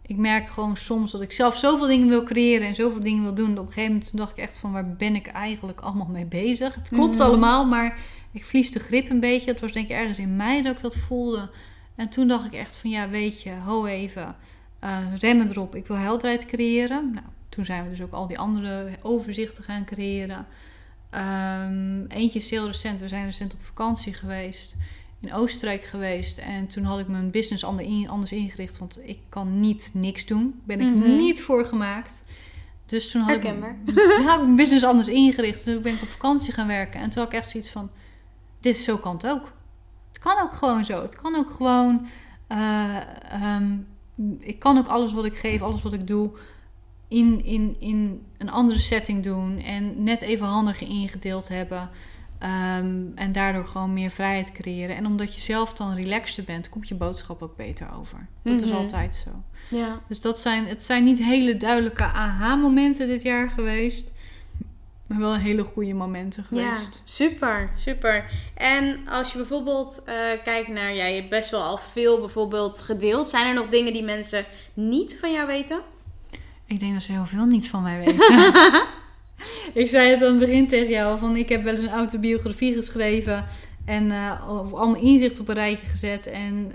[0.01, 3.33] Ik merk gewoon soms dat ik zelf zoveel dingen wil creëren en zoveel dingen wil
[3.33, 3.49] doen.
[3.49, 6.25] Dat op een gegeven moment dacht ik echt van waar ben ik eigenlijk allemaal mee
[6.25, 6.75] bezig?
[6.75, 7.23] Het klopt Mhm.
[7.23, 7.99] allemaal, maar
[8.31, 9.51] ik verlies de grip een beetje.
[9.51, 11.49] Het was denk ik ergens in mei dat ik dat voelde.
[11.95, 14.35] En toen dacht ik echt van ja, weet je, ho even,
[14.79, 15.75] eh, remmen erop.
[15.75, 17.09] Ik wil helderheid creëren.
[17.13, 20.47] Nou, toen zijn we dus ook al die andere overzichten gaan creëren.
[21.09, 22.99] Ehm, eentje is heel recent.
[22.99, 24.75] We zijn recent op vakantie geweest.
[25.19, 26.37] In Oostenrijk geweest.
[26.37, 28.77] En toen had ik mijn business ander in- anders ingericht.
[28.77, 30.61] Want ik kan niet niks doen.
[30.63, 31.17] Ben ik Mhm.
[31.17, 32.23] niet voor gemaakt.
[32.85, 33.53] Dus toen had ik, ja,
[34.27, 35.63] had ik mijn business anders ingericht.
[35.63, 36.99] Toen ben ik op vakantie gaan werken.
[36.99, 37.89] En toen had ik echt zoiets van...
[38.59, 39.51] Dit is zo kan het ook.
[40.07, 41.01] Het kan ook gewoon zo.
[41.01, 42.07] Het kan ook gewoon...
[42.47, 42.95] eh,
[43.31, 43.77] ehm,
[44.39, 46.31] ik kan ook alles wat ik geef, alles wat ik doe...
[47.07, 49.59] In, in, in een andere setting doen.
[49.61, 51.89] En net even handiger ingedeeld hebben.
[52.39, 54.95] Ehm, en daardoor gewoon meer vrijheid creëren.
[54.95, 58.27] En omdat je zelf dan relaxter bent, komt je boodschap ook beter over.
[58.43, 58.77] Dat is Mhm.
[58.77, 59.29] altijd zo.
[59.77, 60.01] Ja.
[60.07, 64.11] Dus dat zijn, het zijn niet hele duidelijke aha-momenten dit jaar geweest.
[65.07, 67.01] Maar wel hele goede momenten Ja, geweest.
[67.05, 68.29] super, super.
[68.55, 72.81] En als je bijvoorbeeld eh, kijkt naar, ja, je hebt best wel al veel bijvoorbeeld
[72.81, 73.29] gedeeld.
[73.29, 75.79] Zijn er nog dingen die mensen niet van jou weten?
[76.67, 78.53] Ik denk dat ze heel veel niet van mij weten.
[79.83, 82.73] ik zei het aan het begin tegen jou, van ik heb wel eens een autobiografie
[82.73, 83.45] geschreven.
[83.85, 86.25] En eh, al- allemaal inzicht op een rijtje gezet.
[86.25, 86.71] En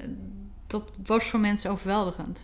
[0.66, 2.40] dat was voor mensen overweldigend.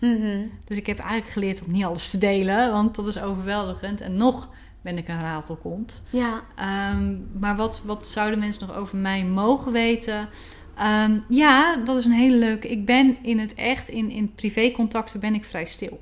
[0.64, 4.00] Dus ik heb eigenlijk geleerd om niet alles te delen, want dat is overweldigend.
[4.00, 4.48] En nog
[4.82, 6.02] ben ik een ratelkont.
[6.10, 6.42] Ja.
[6.56, 10.28] Ehm, maar wat, wat zouden mensen nog over mij mogen weten?
[10.76, 12.68] Ehm, ja, dat is een hele leuke.
[12.68, 16.00] Ik ben in het echt, in, in privécontacten ben ik vrij stil.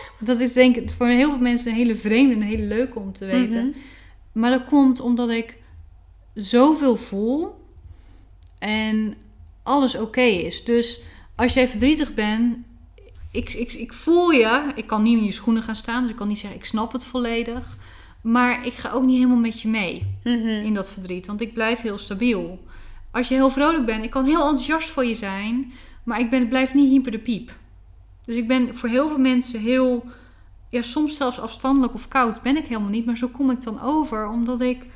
[0.00, 0.26] Echt?
[0.26, 2.98] Dat is denk ik voor heel veel mensen een hele vreemde en een hele leuke
[2.98, 3.66] om te weten.
[3.66, 3.78] Mhm.
[4.32, 5.56] Maar dat komt omdat ik
[6.34, 7.54] zoveel voel
[8.58, 9.14] en
[9.62, 10.64] alles oké is.
[10.64, 11.00] Dus
[11.36, 12.56] als jij verdrietig bent,
[13.32, 14.72] ik, ik, ik voel je.
[14.74, 16.92] Ik kan niet in je schoenen gaan staan, dus ik kan niet zeggen ik snap
[16.92, 17.76] het volledig.
[18.22, 20.46] Maar ik ga ook niet helemaal met je mee Mhm.
[20.48, 22.64] in dat verdriet, want ik blijf heel stabiel.
[23.10, 25.72] Als je heel vrolijk bent, ik kan heel enthousiast voor je zijn,
[26.04, 27.56] maar ik ben, blijf niet hyper de piep.
[28.26, 30.04] Dus ik ben voor heel veel mensen heel,
[30.68, 33.82] ja, soms zelfs afstandelijk of koud ben ik helemaal niet, maar zo kom ik dan
[33.82, 34.86] over, omdat ik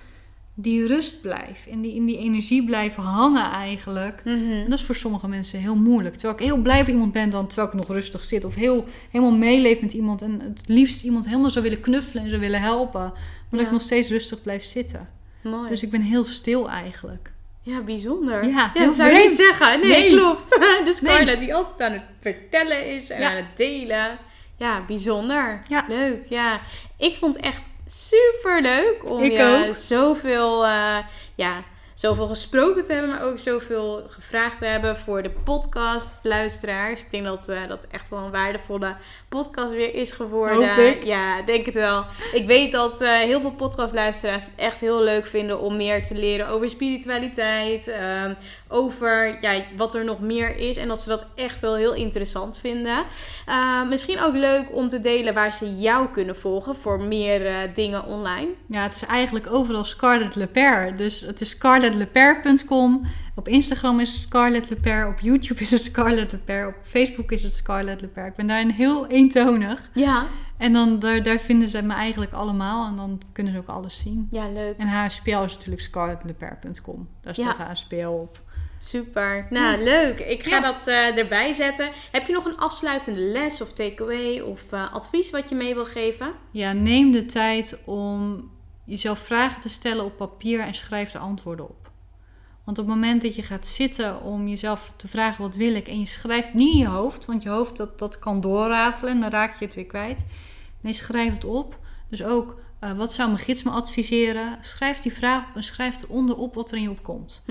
[0.54, 4.22] die rust blijf en die, in die energie blijf hangen eigenlijk.
[4.24, 4.50] Mhm.
[4.50, 6.14] En dat is voor sommige mensen heel moeilijk.
[6.14, 8.44] Terwijl ik heel blij voor iemand ben dan terwijl ik nog rustig zit.
[8.44, 10.22] Of heel, helemaal meeleef met iemand.
[10.22, 13.00] En het liefst iemand helemaal zou willen knuffelen en zou willen helpen.
[13.00, 13.14] Maar
[13.50, 15.08] dat ik nog steeds rustig blijf zitten.
[15.42, 15.68] Mooi.
[15.68, 17.32] Dus ik ben heel stil eigenlijk.
[17.70, 18.46] Ja, bijzonder.
[18.48, 19.80] Ja, dat zou je niet zeggen.
[19.80, 20.10] Nee, Nee.
[20.10, 20.50] klopt.
[20.84, 23.30] De Scarlett die altijd aan het vertellen is en Ja.
[23.30, 24.18] aan het delen.
[24.56, 25.62] Ja, bijzonder.
[25.68, 25.84] Ja.
[25.88, 26.60] Leuk, ja.
[26.98, 29.74] Ik vond het echt super leuk om Ik je ook.
[29.74, 30.96] zoveel, eh,
[31.34, 31.62] ja,
[31.94, 37.00] zoveel gesproken te hebben, maar ook zoveel gevraagd te hebben voor de podcastluisteraars.
[37.00, 38.96] Ik denk dat eh, dat echt wel een waardevolle
[39.30, 40.68] podcast weer is geworden.
[40.68, 41.04] Hoop ik.
[41.04, 42.04] Ja, denk het wel.
[42.32, 46.14] Ik weet dat eh, heel veel podcastluisteraars het echt heel leuk vinden om meer te
[46.14, 47.88] leren over spiritualiteit.
[47.88, 48.34] ehm,
[48.68, 50.76] over ja, wat er nog meer is.
[50.76, 53.04] En dat ze dat echt wel heel interessant vinden.
[53.46, 57.56] Eh, misschien ook leuk om te delen waar ze jou kunnen volgen voor meer eh,
[57.74, 58.48] dingen online.
[58.66, 60.96] Ja, het is eigenlijk overal Scarlett Leper.
[60.96, 63.06] Dus het is scarlettleper.com.
[63.34, 65.06] Op Instagram is het Scarlett Leper.
[65.08, 66.66] Op YouTube is het Scarlett Leper.
[66.66, 68.26] Op Facebook is het Scarlett Leper.
[68.26, 69.90] Ik ben daarin heel eentonig.
[69.94, 70.26] Ja,
[70.56, 72.86] En dan daar, daar vinden ze me eigenlijk allemaal.
[72.86, 74.28] En dan kunnen ze ook alles zien.
[74.30, 74.76] ja leuk.
[74.76, 77.08] En HSPL is natuurlijk scarlettleper.com.
[77.20, 78.40] Daar staat HSPL op.
[78.78, 79.46] Super.
[79.50, 80.18] Nou, leuk.
[80.20, 80.60] Ik ga Ja.
[80.72, 81.88] dat eh, erbij zetten.
[82.12, 85.84] Heb je nog een afsluitende les of takeaway of eh, advies wat je mee wil
[85.84, 86.32] geven?
[86.50, 88.50] Ja, neem de tijd om
[88.84, 91.79] jezelf vragen te stellen op papier en schrijf de antwoorden op.
[92.70, 95.88] Want op het moment dat je gaat zitten om jezelf te vragen wat wil ik
[95.88, 99.20] en je schrijft niet in je hoofd, want je hoofd dat, dat kan doorratelen en
[99.20, 100.24] dan raak je het weer kwijt.
[100.80, 101.78] Nee, schrijf het op.
[102.08, 104.58] Dus ook eh, wat zou mijn gids me adviseren?
[104.60, 107.42] Schrijf die vraag op en schrijf eronder op wat er in je opkomt.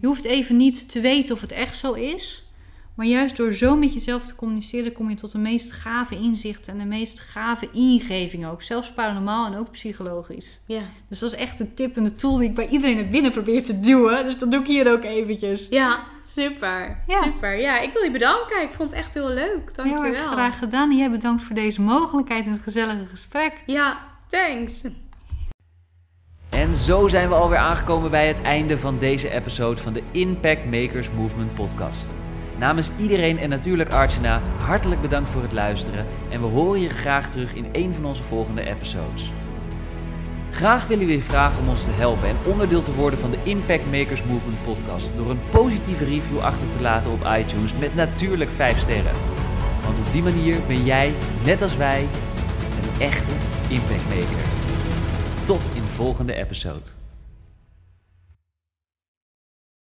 [0.00, 2.45] Je hoeft even niet te weten of het echt zo is.
[2.96, 6.72] Maar juist door zo met jezelf te communiceren, kom je tot de meest gave inzichten
[6.72, 8.62] en de meest gave ingevingen ook.
[8.62, 10.60] Zelfs paranormaal en ook psychologisch.
[10.66, 10.80] Ja.
[11.08, 13.30] Dus dat is echt een tip en de tool die ik bij iedereen naar binnen
[13.30, 14.24] probeer te duwen.
[14.24, 15.66] Dus dat doe ik hier ook eventjes.
[15.70, 17.02] Ja, super.
[17.06, 17.22] Ja.
[17.22, 17.60] Super.
[17.60, 18.62] Ja, ik wil je bedanken.
[18.62, 19.70] Ik vond het echt heel leuk.
[19.74, 20.04] Heel Dankjewel.
[20.04, 20.90] erg graag gedaan.
[20.90, 23.52] En jij bedankt voor deze mogelijkheid en het gezellige gesprek.
[23.66, 24.84] Ja, thanks.
[26.50, 30.64] En zo zijn we alweer aangekomen bij het einde van deze episode van de Impact
[30.64, 32.14] Makers Movement podcast.
[32.58, 37.30] Namens iedereen en natuurlijk Archana, hartelijk bedankt voor het luisteren en we horen je graag
[37.30, 39.32] terug in een van onze volgende episodes.
[40.50, 43.38] Graag willen we je vragen om ons te helpen en onderdeel te worden van de
[43.42, 48.50] Impact Makers Movement podcast door een positieve review achter te laten op iTunes met natuurlijk
[48.50, 49.14] 5 sterren.
[49.84, 52.00] Want op die manier ben jij, net als wij,
[52.82, 53.32] een echte
[53.68, 54.46] Impact Maker.
[55.46, 56.95] Tot in de volgende episode.